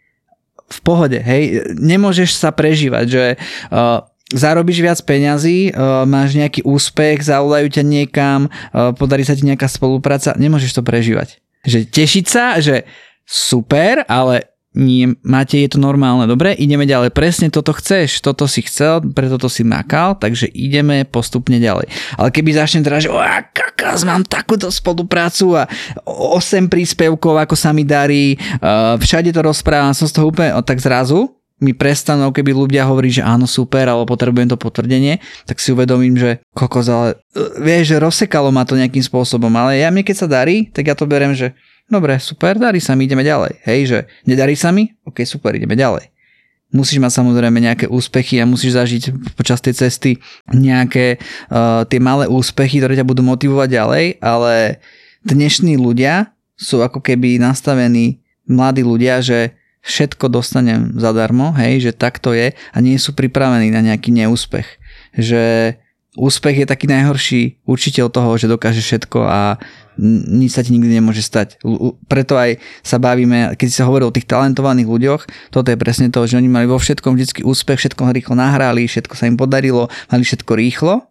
v 0.64 0.78
pohode, 0.80 1.20
hej, 1.20 1.76
nemôžeš 1.76 2.40
sa 2.40 2.48
prežívať, 2.48 3.04
že 3.04 3.24
uh, 3.68 4.00
zarobíš 4.34 4.82
viac 4.82 4.98
peňazí, 5.00 5.70
uh, 5.70 6.02
máš 6.04 6.34
nejaký 6.34 6.66
úspech, 6.66 7.22
zavolajú 7.22 7.70
ťa 7.70 7.82
niekam, 7.86 8.50
uh, 8.50 8.90
podarí 8.92 9.22
sa 9.22 9.38
ti 9.38 9.46
nejaká 9.46 9.70
spolupráca, 9.70 10.34
nemôžeš 10.34 10.76
to 10.76 10.82
prežívať. 10.82 11.38
Že 11.64 11.78
tešiť 11.88 12.24
sa, 12.26 12.58
že 12.58 12.84
super, 13.24 14.04
ale 14.10 14.52
nie, 14.74 15.14
máte, 15.22 15.54
je 15.62 15.70
to 15.70 15.78
normálne, 15.78 16.26
dobre, 16.26 16.50
ideme 16.58 16.82
ďalej, 16.82 17.14
presne 17.14 17.46
toto 17.46 17.70
chceš, 17.70 18.18
toto 18.18 18.50
si 18.50 18.66
chcel, 18.66 19.06
preto 19.14 19.38
to 19.38 19.46
si 19.46 19.62
makal, 19.62 20.18
takže 20.18 20.50
ideme 20.50 21.06
postupne 21.06 21.62
ďalej. 21.62 21.86
Ale 22.18 22.28
keby 22.34 22.58
začne 22.58 22.82
teraz, 22.82 23.06
že 23.06 23.10
kakas, 23.54 24.02
mám 24.02 24.26
takúto 24.26 24.66
spoluprácu 24.74 25.62
a 25.62 25.70
8 26.10 26.66
príspevkov, 26.66 27.38
ako 27.38 27.54
sa 27.54 27.70
mi 27.70 27.86
darí, 27.86 28.34
uh, 28.34 28.98
všade 28.98 29.30
to 29.30 29.46
rozprávam, 29.46 29.94
som 29.94 30.10
z 30.10 30.14
toho 30.18 30.34
úplne, 30.34 30.50
tak 30.66 30.82
zrazu 30.82 31.30
mi 31.64 31.72
prestanú, 31.72 32.28
keby 32.28 32.52
ľudia 32.52 32.84
hovorí, 32.84 33.08
že 33.08 33.24
áno, 33.24 33.48
super, 33.48 33.88
ale 33.88 34.04
potrebujem 34.04 34.52
to 34.52 34.60
potvrdenie, 34.60 35.24
tak 35.48 35.56
si 35.56 35.72
uvedomím, 35.72 36.20
že 36.20 36.44
kokos, 36.52 36.92
ale 36.92 37.16
vieš, 37.56 37.96
že 37.96 38.02
rozsekalo 38.04 38.52
ma 38.52 38.68
to 38.68 38.76
nejakým 38.76 39.00
spôsobom, 39.00 39.48
ale 39.56 39.80
ja 39.80 39.88
mi 39.88 40.04
keď 40.04 40.16
sa 40.20 40.28
darí, 40.28 40.68
tak 40.68 40.92
ja 40.92 40.94
to 40.94 41.08
berem, 41.08 41.32
že 41.32 41.56
dobre, 41.88 42.20
super, 42.20 42.60
darí 42.60 42.84
sa 42.84 42.92
mi, 42.92 43.08
ideme 43.08 43.24
ďalej. 43.24 43.64
Hej, 43.64 43.80
že 43.88 43.98
nedarí 44.28 44.52
sa 44.52 44.68
mi, 44.68 44.92
ok, 45.08 45.24
super, 45.24 45.56
ideme 45.56 45.72
ďalej. 45.72 46.12
Musíš 46.74 46.98
mať 46.98 47.22
samozrejme 47.22 47.62
nejaké 47.62 47.86
úspechy 47.86 48.42
a 48.42 48.50
musíš 48.50 48.74
zažiť 48.74 49.02
počas 49.38 49.62
tej 49.62 49.78
cesty 49.78 50.18
nejaké 50.50 51.22
uh, 51.48 51.86
tie 51.86 52.02
malé 52.02 52.26
úspechy, 52.26 52.82
ktoré 52.82 52.98
ťa 52.98 53.06
budú 53.06 53.22
motivovať 53.22 53.68
ďalej, 53.70 54.04
ale 54.18 54.82
dnešní 55.22 55.78
ľudia 55.78 56.34
sú 56.58 56.82
ako 56.82 56.98
keby 56.98 57.38
nastavení 57.38 58.18
mladí 58.50 58.82
ľudia, 58.82 59.22
že 59.22 59.54
všetko 59.84 60.32
dostanem 60.32 60.96
zadarmo, 60.96 61.52
hej, 61.60 61.90
že 61.90 61.92
tak 61.92 62.16
to 62.18 62.32
je 62.32 62.56
a 62.56 62.76
nie 62.80 62.96
sú 62.96 63.12
pripravení 63.12 63.68
na 63.68 63.84
nejaký 63.84 64.10
neúspech. 64.16 64.66
Že 65.14 65.76
úspech 66.16 66.64
je 66.64 66.66
taký 66.66 66.86
najhorší 66.88 67.42
učiteľ 67.68 68.06
toho, 68.08 68.30
že 68.40 68.50
dokáže 68.50 68.80
všetko 68.80 69.18
a 69.28 69.60
nič 70.00 70.58
sa 70.58 70.62
ti 70.66 70.74
nikdy 70.74 70.98
nemôže 70.98 71.22
stať. 71.22 71.62
Preto 72.10 72.34
aj 72.34 72.58
sa 72.82 72.98
bavíme, 72.98 73.54
keď 73.54 73.68
sa 73.70 73.86
hovorí 73.86 74.02
o 74.02 74.14
tých 74.14 74.26
talentovaných 74.26 74.88
ľuďoch, 74.90 75.22
toto 75.54 75.70
je 75.70 75.78
presne 75.78 76.10
to, 76.10 76.26
že 76.26 76.38
oni 76.38 76.50
mali 76.50 76.66
vo 76.66 76.80
všetkom 76.80 77.14
vždy 77.14 77.46
úspech, 77.46 77.78
všetko 77.78 78.10
rýchlo 78.10 78.34
nahrali, 78.34 78.90
všetko 78.90 79.14
sa 79.14 79.30
im 79.30 79.38
podarilo, 79.38 79.86
mali 80.10 80.22
všetko 80.26 80.52
rýchlo, 80.58 81.06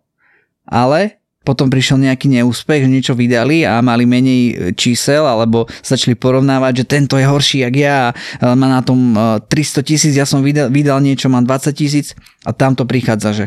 ale 0.67 1.22
potom 1.43 1.67
prišiel 1.67 1.99
nejaký 1.99 2.31
neúspech, 2.31 2.87
že 2.87 2.89
niečo 2.89 3.13
vydali 3.13 3.67
a 3.67 3.83
mali 3.83 4.07
menej 4.07 4.41
e, 4.41 4.53
čísel, 4.73 5.27
alebo 5.27 5.67
začali 5.83 6.15
porovnávať, 6.15 6.83
že 6.83 6.85
tento 6.87 7.19
je 7.19 7.27
horší 7.27 7.67
jak 7.67 7.75
ja, 7.75 8.15
má 8.39 8.67
na 8.67 8.81
tom 8.81 9.15
300 9.15 9.51
e, 9.51 9.83
tisíc, 9.83 10.13
ja 10.15 10.23
som 10.23 10.39
vydal, 10.39 10.71
vydal 10.71 11.03
niečo, 11.03 11.27
mám 11.27 11.43
20 11.43 11.75
tisíc 11.75 12.15
a 12.47 12.55
tam 12.55 12.73
to 12.73 12.87
prichádza, 12.87 13.29
že 13.35 13.45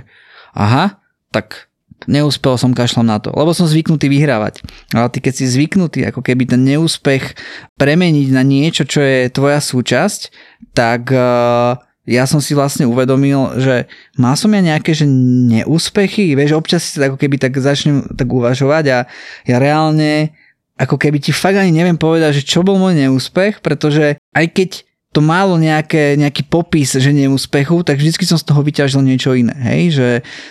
aha, 0.53 1.01
tak 1.33 1.73
neúspel 2.05 2.61
som 2.61 2.77
kašlom 2.77 3.09
na 3.09 3.17
to, 3.17 3.33
lebo 3.33 3.57
som 3.57 3.65
zvyknutý 3.65 4.13
vyhrávať. 4.13 4.61
Ale 4.93 5.09
ty 5.09 5.25
keď 5.25 5.33
si 5.33 5.45
zvyknutý 5.49 6.05
ako 6.13 6.21
keby 6.21 6.45
ten 6.45 6.61
neúspech 6.69 7.33
premeniť 7.81 8.29
na 8.37 8.45
niečo, 8.45 8.85
čo 8.85 9.01
je 9.01 9.33
tvoja 9.33 9.65
súčasť, 9.65 10.29
tak 10.77 11.09
uh, 11.09 11.81
ja 12.07 12.23
som 12.25 12.39
si 12.39 12.55
vlastne 12.55 12.87
uvedomil, 12.87 13.59
že 13.59 13.91
má 14.15 14.39
som 14.39 14.55
ja 14.55 14.63
nejaké 14.63 14.95
že 14.95 15.05
neúspechy, 15.51 16.39
vieš, 16.39 16.55
občas 16.55 16.87
si 16.87 17.03
ako 17.03 17.19
keby 17.19 17.37
tak 17.43 17.59
začnem 17.59 18.15
tak 18.15 18.31
uvažovať 18.31 18.85
a 18.95 18.99
ja 19.45 19.57
reálne 19.59 20.31
ako 20.79 20.97
keby 20.97 21.19
ti 21.19 21.35
fakt 21.35 21.59
ani 21.59 21.75
neviem 21.75 21.99
povedať, 21.99 22.41
že 22.41 22.47
čo 22.47 22.63
bol 22.63 22.79
môj 22.79 22.95
neúspech, 22.95 23.59
pretože 23.65 24.23
aj 24.37 24.47
keď 24.55 24.71
to 25.11 25.25
málo 25.25 25.57
nejaké, 25.57 26.13
nejaký 26.21 26.45
popis, 26.45 26.93
že 26.93 27.09
neúspechu, 27.09 27.81
tak 27.81 27.97
vždycky 27.97 28.29
som 28.29 28.37
z 28.37 28.45
toho 28.45 28.61
vyťažil 28.61 29.01
niečo 29.01 29.33
iné, 29.33 29.57
hej, 29.73 29.97
že 29.97 30.09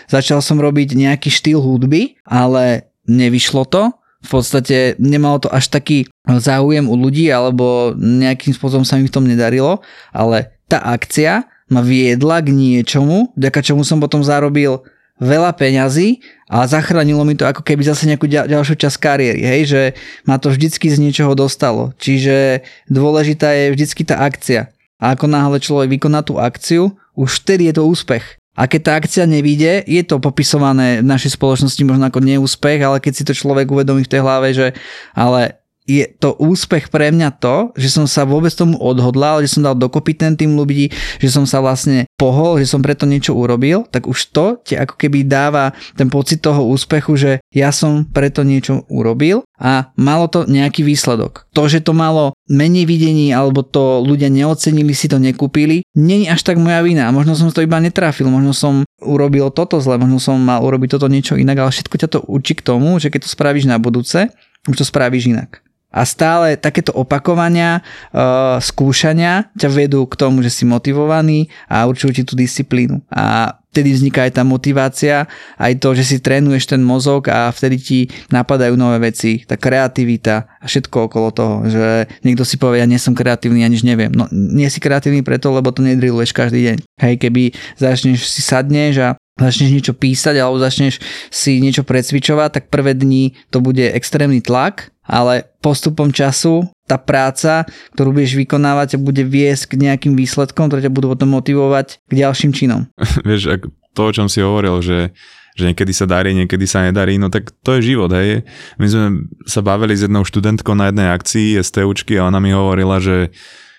začal 0.09 0.41
som 0.41 0.57
robiť 0.57 0.97
nejaký 0.97 1.29
štýl 1.29 1.61
hudby, 1.61 2.17
ale 2.25 2.89
nevyšlo 3.05 3.69
to, 3.69 3.93
v 4.25 4.29
podstate 4.33 4.97
nemalo 4.97 5.45
to 5.45 5.49
až 5.53 5.69
taký 5.69 6.09
záujem 6.27 6.89
u 6.89 6.95
ľudí, 6.97 7.29
alebo 7.29 7.93
nejakým 7.97 8.53
spôsobom 8.53 8.85
sa 8.85 8.97
mi 8.97 9.05
v 9.05 9.13
tom 9.13 9.25
nedarilo, 9.29 9.81
ale 10.09 10.53
tá 10.65 10.81
akcia 10.81 11.45
ma 11.69 11.81
viedla 11.81 12.41
k 12.41 12.53
niečomu, 12.53 13.33
vďaka 13.37 13.61
čomu 13.61 13.81
som 13.85 14.01
potom 14.01 14.21
zarobil 14.21 14.81
veľa 15.21 15.55
peňazí 15.55 16.19
a 16.51 16.67
zachránilo 16.67 17.23
mi 17.23 17.39
to 17.39 17.47
ako 17.47 17.63
keby 17.63 17.87
zase 17.87 18.05
nejakú 18.05 18.27
ďalšiu 18.27 18.75
časť 18.75 18.97
kariéry, 18.99 19.41
hej, 19.41 19.61
že 19.65 19.81
ma 20.27 20.35
to 20.37 20.51
vždycky 20.51 20.91
z 20.91 20.99
niečoho 20.99 21.33
dostalo. 21.33 21.95
Čiže 21.97 22.67
dôležitá 22.91 23.55
je 23.55 23.73
vždycky 23.73 24.03
tá 24.03 24.21
akcia. 24.21 24.69
A 24.99 25.15
ako 25.15 25.25
náhle 25.31 25.57
človek 25.59 25.95
vykoná 25.99 26.21
tú 26.21 26.37
akciu, 26.39 26.95
už 27.15 27.43
vtedy 27.43 27.71
je 27.71 27.79
to 27.79 27.87
úspech. 27.87 28.23
A 28.55 28.71
keď 28.71 28.81
tá 28.87 28.91
akcia 28.95 29.23
nevíde, 29.27 29.83
je 29.83 29.99
to 30.07 30.19
popisované 30.23 31.03
v 31.03 31.07
našej 31.07 31.35
spoločnosti 31.35 31.83
možno 31.83 32.07
ako 32.07 32.23
neúspech, 32.23 32.79
ale 32.79 33.03
keď 33.03 33.13
si 33.15 33.27
to 33.27 33.35
človek 33.35 33.67
uvedomí 33.67 34.07
v 34.07 34.11
tej 34.11 34.23
hlave, 34.23 34.55
že 34.55 34.71
ale 35.11 35.59
je 35.85 36.05
to 36.17 36.33
úspech 36.41 36.89
pre 36.89 37.13
mňa 37.13 37.37
to, 37.37 37.69
že 37.77 37.93
som 37.93 38.09
sa 38.09 38.25
vôbec 38.25 38.49
tomu 38.51 38.75
odhodlal, 38.81 39.45
že 39.45 39.53
som 39.53 39.61
dal 39.61 39.77
dokopy 39.77 40.17
ten 40.17 40.33
tým 40.33 40.57
ľudí, 40.57 40.89
že 41.21 41.29
som 41.29 41.45
sa 41.45 41.61
vlastne 41.61 42.09
pohol, 42.17 42.57
že 42.57 42.65
som 42.65 42.81
preto 42.81 43.05
niečo 43.05 43.37
urobil, 43.37 43.85
tak 43.93 44.09
už 44.09 44.33
to 44.33 44.57
ti 44.65 44.73
ako 44.73 44.97
keby 44.97 45.23
dáva 45.29 45.77
ten 45.93 46.09
pocit 46.09 46.41
toho 46.41 46.65
úspechu, 46.65 47.13
že 47.15 47.31
ja 47.53 47.69
som 47.69 48.03
preto 48.09 48.41
niečo 48.41 48.83
urobil 48.89 49.45
a 49.61 49.93
malo 49.95 50.25
to 50.27 50.49
nejaký 50.49 50.81
výsledok. 50.81 51.47
To, 51.53 51.69
že 51.69 51.85
to 51.85 51.95
malo 51.95 52.35
menej 52.49 52.89
videní 52.89 53.31
alebo 53.31 53.61
to 53.61 54.03
ľudia 54.03 54.27
neocenili, 54.27 54.91
si 54.91 55.05
to 55.07 55.21
nekúpili, 55.21 55.85
není 55.95 56.27
až 56.27 56.43
tak 56.43 56.57
moja 56.57 56.81
vina. 56.81 57.13
Možno 57.13 57.37
som 57.37 57.53
to 57.53 57.63
iba 57.63 57.77
netrafil, 57.79 58.27
možno 58.27 58.51
som 58.51 58.73
urobil 58.99 59.53
toto 59.53 59.77
zle, 59.79 60.01
možno 60.01 60.17
som 60.17 60.35
mal 60.41 60.65
urobiť 60.65 60.97
toto 60.97 61.07
niečo 61.07 61.37
inak, 61.37 61.61
ale 61.61 61.71
všetko 61.71 61.95
ťa 61.95 62.09
to 62.09 62.19
učí 62.25 62.57
k 62.57 62.65
tomu, 62.65 62.97
že 62.97 63.13
keď 63.13 63.27
to 63.27 63.29
spravíš 63.31 63.65
na 63.69 63.77
budúce, 63.77 64.33
už 64.65 64.75
to 64.81 64.85
spravíš 64.85 65.29
inak. 65.29 65.64
A 65.95 66.03
stále 66.03 66.59
takéto 66.59 66.91
opakovania, 66.91 67.79
uh, 68.11 68.59
skúšania 68.59 69.47
ťa 69.55 69.69
vedú 69.71 70.03
k 70.03 70.19
tomu, 70.19 70.43
že 70.43 70.51
si 70.51 70.67
motivovaný 70.67 71.47
a 71.71 71.87
určujú 71.87 72.11
ti 72.11 72.23
tú 72.27 72.35
disciplínu. 72.35 72.99
A 73.07 73.55
vtedy 73.75 73.91
vzniká 73.91 74.23
aj 74.23 74.39
tá 74.39 74.43
motivácia, 74.47 75.27
aj 75.59 75.73
to, 75.83 75.91
že 75.99 76.03
si 76.07 76.17
trénuješ 76.23 76.71
ten 76.71 76.79
mozog 76.79 77.27
a 77.27 77.51
vtedy 77.51 77.75
ti 77.75 77.99
napadajú 78.31 78.79
nové 78.79 79.11
veci, 79.11 79.43
tá 79.43 79.59
kreativita 79.59 80.47
a 80.59 80.65
všetko 80.67 81.11
okolo 81.11 81.27
toho, 81.35 81.55
že 81.67 82.07
niekto 82.23 82.47
si 82.47 82.55
povie, 82.55 82.79
ja 82.79 82.87
nie 82.87 82.95
som 82.95 83.11
kreatívny, 83.11 83.67
ja 83.67 83.71
nič 83.71 83.83
neviem. 83.83 84.15
No 84.15 84.31
nie 84.31 84.71
si 84.71 84.79
kreatívny 84.79 85.27
preto, 85.27 85.51
lebo 85.51 85.75
to 85.75 85.83
nedriluješ 85.83 86.31
každý 86.31 86.71
deň. 86.71 86.77
Hej, 87.03 87.15
keby 87.19 87.51
začneš 87.75 88.31
si 88.31 88.39
sadneš 88.39 88.95
a 89.03 89.09
začneš 89.35 89.69
niečo 89.71 89.93
písať 89.93 90.35
alebo 90.39 90.55
začneš 90.55 91.03
si 91.27 91.59
niečo 91.59 91.83
precvičovať, 91.83 92.49
tak 92.55 92.63
prvé 92.71 92.95
dni 92.95 93.35
to 93.51 93.59
bude 93.59 93.83
extrémny 93.83 94.39
tlak, 94.39 94.95
ale 95.03 95.51
postupom 95.59 96.09
času 96.09 96.71
tá 96.87 96.95
práca, 96.95 97.67
ktorú 97.97 98.15
budeš 98.15 98.39
vykonávať, 98.39 98.95
bude 99.01 99.27
viesť 99.27 99.75
k 99.75 99.89
nejakým 99.89 100.13
výsledkom, 100.15 100.71
ktoré 100.71 100.87
ťa 100.87 100.93
budú 100.93 101.11
potom 101.11 101.35
motivovať 101.35 101.99
k 102.07 102.13
ďalším 102.13 102.51
činom. 102.55 102.87
Vieš, 103.27 103.59
to, 103.91 104.01
o 104.07 104.15
čom 104.15 104.31
si 104.31 104.39
hovoril, 104.39 104.79
že 104.79 105.11
že 105.55 105.71
niekedy 105.71 105.95
sa 105.95 106.03
darí, 106.03 106.35
niekedy 106.35 106.67
sa 106.67 106.83
nedarí, 106.83 107.15
no 107.15 107.31
tak 107.31 107.47
to 107.63 107.79
je 107.79 107.95
život, 107.95 108.11
hej. 108.11 108.43
My 108.75 108.91
sme 108.91 109.23
sa 109.47 109.63
bavili 109.63 109.95
s 109.95 110.03
jednou 110.03 110.27
študentkou 110.27 110.75
na 110.75 110.91
jednej 110.91 111.07
akcii 111.15 111.63
STUčky 111.63 112.19
a 112.19 112.27
ona 112.27 112.43
mi 112.43 112.51
hovorila, 112.51 112.99
že 112.99 113.31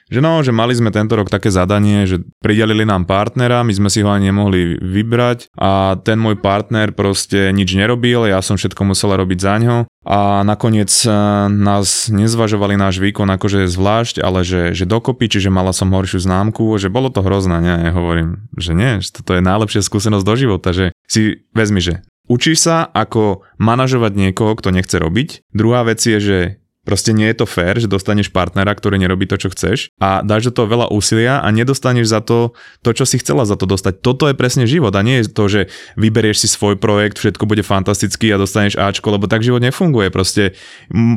že 0.06 0.22
no, 0.22 0.38
že 0.46 0.54
mali 0.54 0.70
sme 0.70 0.94
tento 0.94 1.18
rok 1.18 1.26
také 1.26 1.50
zadanie, 1.50 2.06
že 2.06 2.22
pridelili 2.38 2.86
nám 2.86 3.10
partnera, 3.10 3.66
my 3.66 3.74
sme 3.74 3.88
si 3.90 4.06
ho 4.06 4.10
ani 4.10 4.30
nemohli 4.30 4.78
vybrať 4.78 5.50
a 5.58 5.98
ten 5.98 6.22
môj 6.22 6.38
partner 6.38 6.94
proste 6.94 7.50
nič 7.50 7.74
nerobil, 7.74 8.30
ja 8.30 8.38
som 8.38 8.54
všetko 8.54 8.86
musela 8.86 9.18
robiť 9.18 9.38
za 9.42 9.54
ňo 9.58 9.76
a 10.06 10.46
nakoniec 10.46 10.94
e, 11.02 11.10
nás 11.50 12.06
nezvažovali 12.06 12.78
náš 12.78 13.02
výkon 13.02 13.26
akože 13.26 13.66
zvlášť, 13.66 14.22
ale 14.22 14.46
že, 14.46 14.70
že 14.78 14.86
dokopy, 14.86 15.26
čiže 15.26 15.50
mala 15.50 15.74
som 15.74 15.90
horšiu 15.90 16.22
známku, 16.22 16.78
že 16.78 16.86
bolo 16.86 17.10
to 17.10 17.26
hrozné, 17.26 17.58
nie, 17.58 17.76
ja 17.90 17.90
hovorím, 17.90 18.46
že 18.54 18.78
nie, 18.78 19.02
že 19.02 19.10
toto 19.10 19.34
je 19.34 19.42
najlepšia 19.42 19.82
skúsenosť 19.82 20.22
do 20.22 20.34
života, 20.38 20.70
že 20.70 20.94
si 21.10 21.42
vezmi, 21.50 21.82
že 21.82 22.06
učíš 22.30 22.62
sa 22.62 22.86
ako 22.86 23.42
manažovať 23.58 24.12
niekoho, 24.14 24.54
kto 24.54 24.70
nechce 24.70 24.94
robiť. 24.94 25.42
Druhá 25.50 25.82
vec 25.82 25.98
je, 26.02 26.18
že 26.22 26.38
Proste 26.86 27.10
nie 27.10 27.26
je 27.34 27.42
to 27.42 27.46
fér, 27.50 27.82
že 27.82 27.90
dostaneš 27.90 28.30
partnera, 28.30 28.70
ktorý 28.70 29.02
nerobí 29.02 29.26
to, 29.26 29.34
čo 29.34 29.50
chceš 29.50 29.90
a 29.98 30.22
dáš 30.22 30.48
do 30.48 30.62
toho 30.62 30.70
veľa 30.70 30.86
úsilia 30.94 31.42
a 31.42 31.50
nedostaneš 31.50 32.06
za 32.06 32.22
to 32.22 32.54
to, 32.86 32.94
čo 32.94 33.02
si 33.02 33.18
chcela 33.18 33.42
za 33.42 33.58
to 33.58 33.66
dostať. 33.66 33.98
Toto 33.98 34.30
je 34.30 34.38
presne 34.38 34.70
život 34.70 34.94
a 34.94 35.02
nie 35.02 35.20
je 35.20 35.34
to, 35.34 35.44
že 35.50 35.60
vyberieš 35.98 36.46
si 36.46 36.48
svoj 36.48 36.78
projekt, 36.78 37.18
všetko 37.18 37.42
bude 37.42 37.66
fantastický 37.66 38.30
a 38.30 38.38
dostaneš 38.38 38.78
Ačko, 38.78 39.10
lebo 39.10 39.26
tak 39.26 39.42
život 39.42 39.58
nefunguje. 39.58 40.14
Proste 40.14 40.54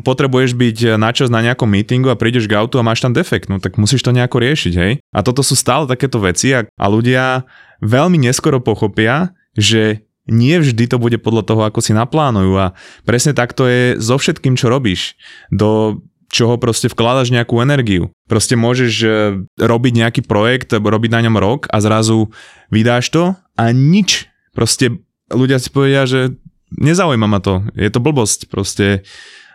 potrebuješ 0.01 0.57
byť 0.57 0.97
načas 0.97 1.29
na 1.29 1.45
nejakom 1.45 1.69
meetingu 1.69 2.09
a 2.09 2.17
prídeš 2.17 2.49
k 2.49 2.57
autu 2.57 2.81
a 2.81 2.83
máš 2.83 3.05
tam 3.05 3.13
defekt, 3.13 3.53
no 3.53 3.61
tak 3.61 3.77
musíš 3.77 4.01
to 4.01 4.09
nejako 4.09 4.41
riešiť, 4.41 4.73
hej? 4.73 4.97
A 5.13 5.21
toto 5.21 5.45
sú 5.45 5.53
stále 5.53 5.85
takéto 5.85 6.17
veci 6.17 6.49
a, 6.49 6.65
a 6.65 6.85
ľudia 6.89 7.45
veľmi 7.85 8.17
neskoro 8.17 8.57
pochopia, 8.57 9.37
že 9.53 10.08
nie 10.29 10.55
vždy 10.61 10.85
to 10.85 11.01
bude 11.01 11.17
podľa 11.19 11.43
toho, 11.43 11.61
ako 11.65 11.81
si 11.81 11.91
naplánujú 11.91 12.53
a 12.55 12.77
presne 13.03 13.33
takto 13.33 13.65
je 13.65 13.97
so 13.97 14.15
všetkým, 14.15 14.55
čo 14.55 14.69
robíš. 14.69 15.17
Do 15.49 16.01
čoho 16.29 16.61
proste 16.61 16.87
vkladaš 16.87 17.33
nejakú 17.33 17.57
energiu. 17.59 18.13
Proste 18.29 18.53
môžeš 18.53 18.93
e, 19.01 19.09
robiť 19.57 19.93
nejaký 19.97 20.21
projekt, 20.29 20.69
robiť 20.77 21.11
na 21.11 21.25
ňom 21.25 21.35
rok 21.41 21.65
a 21.73 21.81
zrazu 21.81 22.29
vydáš 22.69 23.09
to 23.09 23.23
a 23.57 23.63
nič. 23.73 24.29
Proste 24.53 25.01
ľudia 25.33 25.57
si 25.57 25.73
povedia, 25.73 26.05
že 26.05 26.37
nezaujíma 26.77 27.25
ma 27.25 27.41
to, 27.41 27.65
je 27.73 27.89
to 27.89 27.97
blbosť, 27.97 28.45
proste 28.45 29.01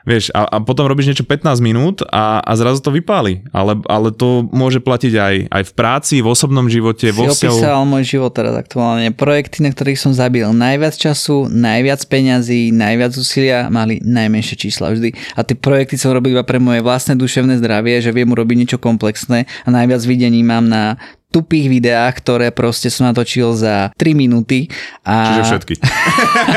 Vieš, 0.04 0.28
a, 0.36 0.44
a 0.44 0.56
potom 0.60 0.84
robíš 0.84 1.08
niečo 1.08 1.24
15 1.24 1.64
minút 1.64 2.04
a, 2.12 2.44
a 2.44 2.52
zrazu 2.60 2.84
to 2.84 2.92
vypáli. 2.92 3.40
Ale, 3.56 3.80
ale 3.88 4.12
to 4.12 4.44
môže 4.52 4.84
platiť 4.84 5.12
aj, 5.16 5.34
aj 5.48 5.62
v 5.64 5.72
práci, 5.72 6.14
v 6.20 6.28
osobnom 6.28 6.68
živote, 6.68 7.08
si 7.08 7.16
vo 7.16 7.24
vzťahu. 7.32 7.56
opísal 7.56 7.80
môj 7.88 8.04
život 8.04 8.36
teraz 8.36 8.52
aktuálne. 8.52 9.08
Projekty, 9.16 9.64
na 9.64 9.72
ktorých 9.72 9.96
som 9.96 10.12
zabil 10.12 10.44
najviac 10.52 10.92
času, 10.92 11.48
najviac 11.48 12.04
peňazí, 12.04 12.68
najviac 12.68 13.16
úsilia, 13.16 13.72
mali 13.72 13.96
najmenšie 14.04 14.60
čísla 14.60 14.92
vždy. 14.92 15.16
A 15.34 15.40
tie 15.40 15.56
projekty 15.56 15.96
som 15.96 16.12
robil 16.12 16.36
iba 16.36 16.44
pre 16.44 16.60
moje 16.60 16.84
vlastné 16.84 17.16
duševné 17.16 17.56
zdravie, 17.64 18.04
že 18.04 18.12
viem 18.12 18.28
urobiť 18.28 18.56
niečo 18.60 18.78
komplexné 18.78 19.48
a 19.64 19.68
najviac 19.72 20.04
videní 20.04 20.44
mám 20.44 20.68
na 20.68 21.00
tupých 21.34 21.66
videách, 21.66 22.22
ktoré 22.22 22.54
proste 22.54 22.86
som 22.86 23.10
natočil 23.10 23.58
za 23.58 23.90
3 23.98 24.14
minúty. 24.14 24.70
A... 25.02 25.34
Čiže 25.34 25.42
všetky. 25.50 25.74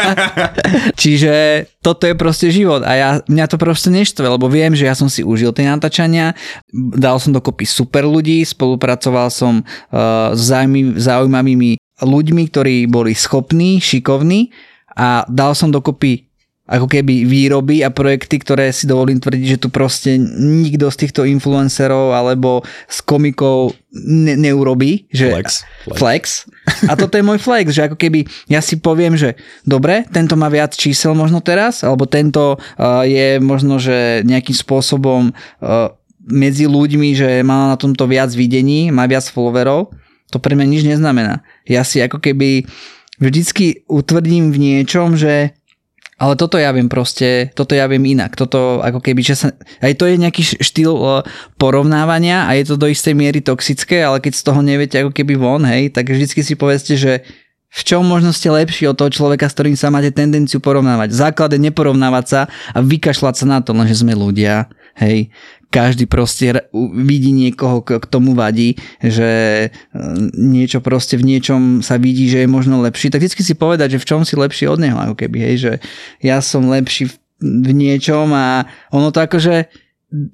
Čiže 1.02 1.34
toto 1.82 2.06
je 2.06 2.14
proste 2.14 2.54
život 2.54 2.86
a 2.86 2.92
ja, 2.94 3.10
mňa 3.26 3.46
to 3.50 3.58
proste 3.58 3.90
neštve, 3.90 4.30
lebo 4.30 4.46
viem, 4.46 4.78
že 4.78 4.86
ja 4.86 4.94
som 4.94 5.10
si 5.10 5.26
užil 5.26 5.50
tie 5.56 5.66
natáčania, 5.66 6.38
dal 6.94 7.18
som 7.18 7.34
dokopy 7.34 7.66
super 7.66 8.06
ľudí, 8.06 8.46
spolupracoval 8.46 9.34
som 9.34 9.66
uh, 9.66 10.36
s 10.38 10.52
zaujímavými 11.02 11.82
ľuďmi, 11.98 12.44
ktorí 12.54 12.86
boli 12.86 13.18
schopní, 13.18 13.82
šikovní 13.82 14.54
a 14.94 15.26
dal 15.26 15.58
som 15.58 15.74
dokopy 15.74 16.27
ako 16.68 16.92
keby 16.92 17.24
výroby 17.24 17.80
a 17.82 17.90
projekty, 17.90 18.44
ktoré 18.44 18.76
si 18.76 18.86
dovolím 18.86 19.24
tvrdiť, 19.24 19.48
že 19.56 19.62
tu 19.64 19.72
proste 19.72 20.20
nikto 20.20 20.92
z 20.92 21.08
týchto 21.08 21.24
influencerov 21.24 22.12
alebo 22.12 22.68
z 22.92 22.98
komikov 23.08 23.72
ne- 23.96 24.36
neurobí. 24.36 25.08
Že 25.08 25.28
flex, 25.32 25.48
flex. 25.88 25.96
flex. 25.96 26.24
A 26.92 27.00
toto 27.00 27.16
je 27.16 27.24
môj 27.24 27.40
flex, 27.40 27.72
že 27.72 27.88
ako 27.88 27.96
keby 27.96 28.28
ja 28.52 28.60
si 28.60 28.78
poviem, 28.84 29.16
že 29.16 29.40
dobre, 29.64 30.04
tento 30.12 30.36
má 30.36 30.52
viac 30.52 30.76
čísel 30.76 31.16
možno 31.16 31.40
teraz, 31.40 31.88
alebo 31.88 32.04
tento 32.04 32.60
uh, 32.60 33.08
je 33.08 33.40
možno, 33.40 33.80
že 33.80 34.28
nejakým 34.28 34.56
spôsobom 34.60 35.32
uh, 35.32 35.96
medzi 36.28 36.68
ľuďmi, 36.68 37.16
že 37.16 37.30
má 37.48 37.72
na 37.72 37.78
tomto 37.80 38.04
viac 38.12 38.36
videní, 38.36 38.92
má 38.92 39.08
viac 39.08 39.24
followerov. 39.32 39.96
To 40.36 40.44
pre 40.44 40.60
mňa 40.60 40.68
nič 40.68 40.84
neznamená. 40.84 41.40
Ja 41.64 41.88
si 41.88 42.04
ako 42.04 42.20
keby 42.20 42.68
vždycky 43.24 43.88
utvrdím 43.88 44.52
v 44.52 44.58
niečom, 44.60 45.16
že 45.16 45.56
ale 46.18 46.34
toto 46.34 46.58
ja 46.58 46.74
viem 46.74 46.90
proste, 46.90 47.54
toto 47.54 47.78
ja 47.78 47.86
viem 47.86 48.02
inak. 48.02 48.34
Toto 48.34 48.82
ako 48.82 49.06
keby, 49.06 49.22
že 49.22 49.36
sa, 49.38 49.48
aj 49.86 49.94
to 50.02 50.10
je 50.10 50.18
nejaký 50.18 50.42
štýl 50.66 51.22
porovnávania 51.62 52.50
a 52.50 52.58
je 52.58 52.74
to 52.74 52.76
do 52.76 52.90
istej 52.90 53.14
miery 53.14 53.46
toxické, 53.46 54.02
ale 54.02 54.18
keď 54.18 54.34
z 54.34 54.44
toho 54.44 54.60
neviete 54.66 54.98
ako 54.98 55.14
keby 55.14 55.38
von, 55.38 55.62
hej, 55.70 55.94
tak 55.94 56.10
vždycky 56.10 56.42
si 56.42 56.58
povedzte, 56.58 56.98
že 56.98 57.22
v 57.70 57.82
čom 57.86 58.02
možno 58.02 58.34
ste 58.34 58.50
lepší 58.50 58.90
od 58.90 58.98
toho 58.98 59.14
človeka, 59.14 59.46
s 59.46 59.54
ktorým 59.54 59.78
sa 59.78 59.94
máte 59.94 60.10
tendenciu 60.10 60.58
porovnávať. 60.58 61.14
Základ 61.14 61.54
je 61.54 61.62
neporovnávať 61.62 62.26
sa 62.26 62.42
a 62.74 62.80
vykašľať 62.82 63.36
sa 63.38 63.46
na 63.46 63.60
to, 63.62 63.78
lenže 63.78 64.02
sme 64.02 64.18
ľudia, 64.18 64.72
hej 64.98 65.30
každý 65.68 66.08
proste 66.08 66.68
vidí 66.96 67.36
niekoho, 67.36 67.84
k 67.84 68.06
tomu 68.08 68.34
vadí, 68.34 68.80
že 69.04 69.30
e, 69.30 69.70
niečo 70.34 70.80
proste 70.80 71.20
v 71.20 71.28
niečom 71.28 71.84
sa 71.84 72.00
vidí, 72.00 72.32
že 72.32 72.44
je 72.44 72.50
možno 72.50 72.80
lepší, 72.80 73.12
tak 73.12 73.20
vždy 73.20 73.44
si 73.44 73.56
povedať, 73.56 73.98
že 73.98 74.02
v 74.02 74.08
čom 74.08 74.22
si 74.24 74.40
lepší 74.40 74.72
od 74.72 74.80
neho, 74.80 74.96
ako 74.96 75.16
keby, 75.20 75.38
hej, 75.44 75.56
že 75.60 75.74
ja 76.24 76.40
som 76.40 76.72
lepší 76.72 77.12
v 77.44 77.72
niečom 77.76 78.34
a 78.34 78.66
ono 78.90 79.14
to 79.14 79.22
akože 79.22 79.70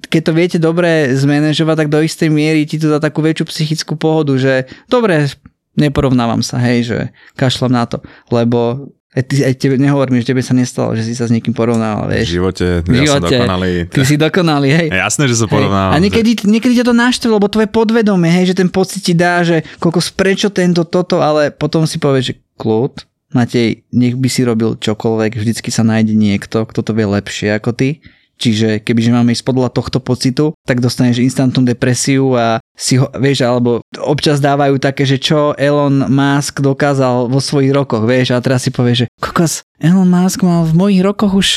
keď 0.06 0.22
to 0.22 0.32
viete 0.32 0.58
dobre 0.62 1.10
zmanéžovať, 1.18 1.76
tak 1.76 1.88
do 1.90 1.98
istej 1.98 2.30
miery 2.30 2.62
ti 2.62 2.78
to 2.78 2.94
dá 2.94 3.02
takú 3.02 3.26
väčšiu 3.26 3.50
psychickú 3.50 3.98
pohodu, 3.98 4.38
že 4.38 4.70
dobre, 4.86 5.26
neporovnávam 5.74 6.46
sa, 6.46 6.62
hej, 6.62 6.78
že 6.86 6.98
kašľam 7.34 7.74
na 7.74 7.84
to, 7.90 7.98
lebo 8.30 8.90
aj, 9.14 9.22
ty, 9.30 9.46
aj 9.46 9.54
tebe, 9.54 9.78
nehovor 9.78 10.10
mi, 10.10 10.18
že 10.18 10.34
tebe 10.34 10.42
sa 10.42 10.50
nestalo, 10.58 10.90
že 10.98 11.06
si 11.06 11.14
sa 11.14 11.30
s 11.30 11.32
niekým 11.32 11.54
porovnával, 11.54 12.10
vieš. 12.10 12.34
V 12.34 12.42
živote, 12.42 12.66
v 12.82 12.98
ja 12.98 13.00
živote, 13.06 13.30
som 13.30 13.46
dokonalý. 13.46 13.72
Ty 13.86 14.00
si 14.02 14.16
dokonalý, 14.18 14.68
hej. 14.74 14.88
Jasné, 14.90 15.22
že 15.30 15.36
sa 15.38 15.46
porovnávam. 15.46 15.94
A 15.94 16.02
niekedy, 16.02 16.30
že... 16.34 16.50
niekedy 16.50 16.82
ťa 16.82 16.86
to 16.90 16.94
naštve, 16.98 17.28
lebo 17.30 17.46
tvoje 17.46 17.70
podvedomie, 17.70 18.26
hej, 18.34 18.50
že 18.50 18.58
ten 18.58 18.66
pocit 18.66 19.06
ti 19.06 19.14
dá, 19.14 19.46
že 19.46 19.62
koľko 19.78 20.02
prečo 20.18 20.50
tento, 20.50 20.82
toto, 20.82 21.22
ale 21.22 21.54
potom 21.54 21.86
si 21.86 22.02
povieš, 22.02 22.34
že 22.34 22.34
kľud, 22.58 23.06
Matej, 23.34 23.82
nech 23.90 24.14
by 24.14 24.28
si 24.30 24.46
robil 24.46 24.78
čokoľvek, 24.78 25.34
vždycky 25.34 25.70
sa 25.70 25.82
nájde 25.82 26.14
niekto, 26.14 26.66
kto 26.70 26.86
to 26.86 26.94
vie 26.94 27.06
lepšie 27.06 27.50
ako 27.54 27.74
ty 27.74 27.98
Čiže 28.34 28.82
kebyže 28.82 29.14
máme 29.14 29.30
ísť 29.30 29.46
podľa 29.46 29.70
tohto 29.70 30.02
pocitu, 30.02 30.58
tak 30.66 30.82
dostaneš 30.82 31.22
instantnú 31.22 31.62
depresiu 31.62 32.34
a 32.34 32.58
si 32.74 32.98
ho, 32.98 33.06
vieš, 33.14 33.46
alebo 33.46 33.78
občas 34.02 34.42
dávajú 34.42 34.82
také, 34.82 35.06
že 35.06 35.22
čo 35.22 35.54
Elon 35.54 36.10
Musk 36.10 36.58
dokázal 36.58 37.30
vo 37.30 37.38
svojich 37.38 37.70
rokoch, 37.70 38.02
vieš, 38.02 38.34
a 38.34 38.42
teraz 38.42 38.66
si 38.66 38.74
povieš, 38.74 39.06
že 39.06 39.10
kokos, 39.22 39.62
Elon 39.78 40.10
Musk 40.10 40.42
mal 40.42 40.66
v 40.66 40.74
mojich 40.74 41.02
rokoch 41.06 41.32
už 41.38 41.48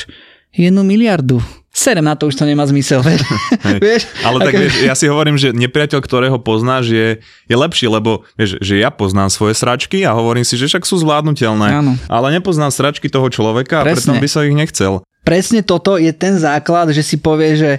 jednu 0.53 0.85
miliardu. 0.85 1.41
Serem 1.77 2.01
na 2.01 2.17
to 2.17 2.25
už 2.25 2.41
to 2.41 2.45
nemá 2.49 2.65
zmysel, 2.65 3.05
vieš. 3.05 3.21
vieš? 3.85 4.09
Ale 4.25 4.41
tak 4.41 4.53
vieš, 4.57 4.81
ja 4.81 4.97
si 4.97 5.05
hovorím, 5.05 5.37
že 5.37 5.53
nepriateľ, 5.53 6.01
ktorého 6.01 6.37
poznáš, 6.41 6.89
je, 6.89 7.07
je 7.21 7.55
lepší, 7.57 7.85
lebo 7.85 8.25
vieš, 8.33 8.57
že 8.61 8.81
ja 8.81 8.89
poznám 8.89 9.29
svoje 9.29 9.53
sračky 9.53 10.01
a 10.01 10.17
hovorím 10.17 10.41
si, 10.41 10.57
že 10.57 10.65
však 10.65 10.85
sú 10.89 10.97
zvládnutelné. 11.05 11.69
Áno. 11.69 11.93
Ale 12.09 12.33
nepoznám 12.33 12.73
sračky 12.73 13.13
toho 13.13 13.29
človeka 13.29 13.85
Presne. 13.85 13.93
a 13.93 13.93
preto 13.93 14.11
by 14.17 14.27
som 14.29 14.41
ich 14.49 14.57
nechcel 14.57 15.05
presne 15.27 15.59
toto 15.59 15.99
je 15.99 16.15
ten 16.15 16.39
základ, 16.39 16.95
že 16.95 17.03
si 17.03 17.19
povie, 17.19 17.59
že 17.59 17.71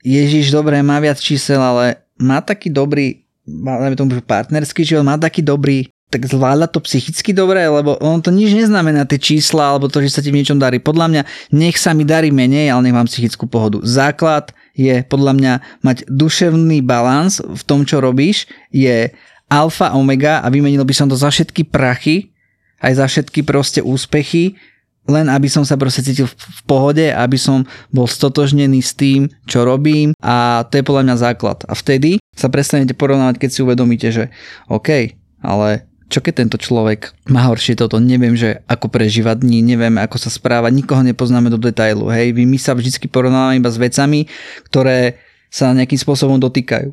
Ježiš, 0.00 0.48
dobre, 0.48 0.80
má 0.80 0.96
viac 1.04 1.20
čísel, 1.20 1.60
ale 1.60 2.00
má 2.16 2.40
taký 2.40 2.72
dobrý, 2.72 3.28
máme 3.44 3.92
tomu 3.92 4.16
partnerský 4.24 4.88
život, 4.88 5.04
má 5.04 5.20
taký 5.20 5.44
dobrý, 5.44 5.92
tak 6.08 6.24
zvláda 6.24 6.64
to 6.64 6.80
psychicky 6.80 7.36
dobre, 7.36 7.60
lebo 7.60 8.00
on 8.00 8.24
to 8.24 8.32
nič 8.32 8.56
neznamená, 8.56 9.04
tie 9.04 9.20
čísla, 9.20 9.76
alebo 9.76 9.92
to, 9.92 10.00
že 10.00 10.16
sa 10.16 10.20
ti 10.24 10.32
v 10.32 10.40
niečom 10.40 10.56
darí. 10.56 10.80
Podľa 10.80 11.06
mňa, 11.12 11.22
nech 11.52 11.76
sa 11.76 11.92
mi 11.92 12.08
darí 12.08 12.32
menej, 12.32 12.72
ale 12.72 12.88
nech 12.88 12.96
mám 12.96 13.08
psychickú 13.10 13.44
pohodu. 13.44 13.84
Základ 13.84 14.56
je 14.72 15.04
podľa 15.04 15.32
mňa 15.36 15.52
mať 15.84 16.08
duševný 16.08 16.80
balans 16.80 17.42
v 17.44 17.62
tom, 17.68 17.84
čo 17.84 18.00
robíš, 18.00 18.48
je 18.72 19.12
alfa, 19.52 19.92
omega 19.92 20.40
a 20.40 20.48
vymenil 20.48 20.86
by 20.88 20.94
som 20.96 21.10
to 21.10 21.18
za 21.18 21.28
všetky 21.28 21.68
prachy, 21.68 22.32
aj 22.80 22.92
za 22.96 23.06
všetky 23.08 23.44
proste 23.44 23.80
úspechy, 23.84 24.56
len 25.04 25.28
aby 25.28 25.48
som 25.52 25.62
sa 25.62 25.76
proste 25.76 26.00
cítil 26.00 26.28
v 26.28 26.62
pohode, 26.64 27.04
aby 27.12 27.36
som 27.36 27.68
bol 27.92 28.08
stotožnený 28.08 28.80
s 28.80 28.96
tým, 28.96 29.28
čo 29.44 29.64
robím 29.68 30.16
a 30.24 30.64
to 30.68 30.80
je 30.80 30.86
podľa 30.86 31.02
mňa 31.10 31.16
základ. 31.20 31.58
A 31.68 31.76
vtedy 31.76 32.20
sa 32.32 32.48
prestanete 32.48 32.96
porovnávať, 32.96 33.36
keď 33.36 33.50
si 33.52 33.60
uvedomíte, 33.60 34.08
že 34.08 34.24
OK, 34.72 35.12
ale 35.44 35.84
čo 36.08 36.20
keď 36.20 36.46
tento 36.46 36.58
človek 36.60 37.10
má 37.32 37.48
horšie 37.48 37.74
toto, 37.74 37.98
neviem, 37.98 38.36
že 38.36 38.62
ako 38.68 38.92
prežíva 38.92 39.34
dní, 39.34 39.64
neviem, 39.64 39.96
ako 39.98 40.20
sa 40.20 40.30
správa, 40.30 40.70
nikoho 40.70 41.00
nepoznáme 41.02 41.48
do 41.48 41.58
detailu, 41.58 42.06
hej, 42.12 42.32
my 42.36 42.58
sa 42.60 42.76
vždy 42.76 43.08
porovnávame 43.08 43.58
iba 43.58 43.72
s 43.72 43.80
vecami, 43.80 44.28
ktoré 44.68 45.18
sa 45.48 45.74
nejakým 45.74 45.98
spôsobom 45.98 46.38
dotýkajú. 46.38 46.92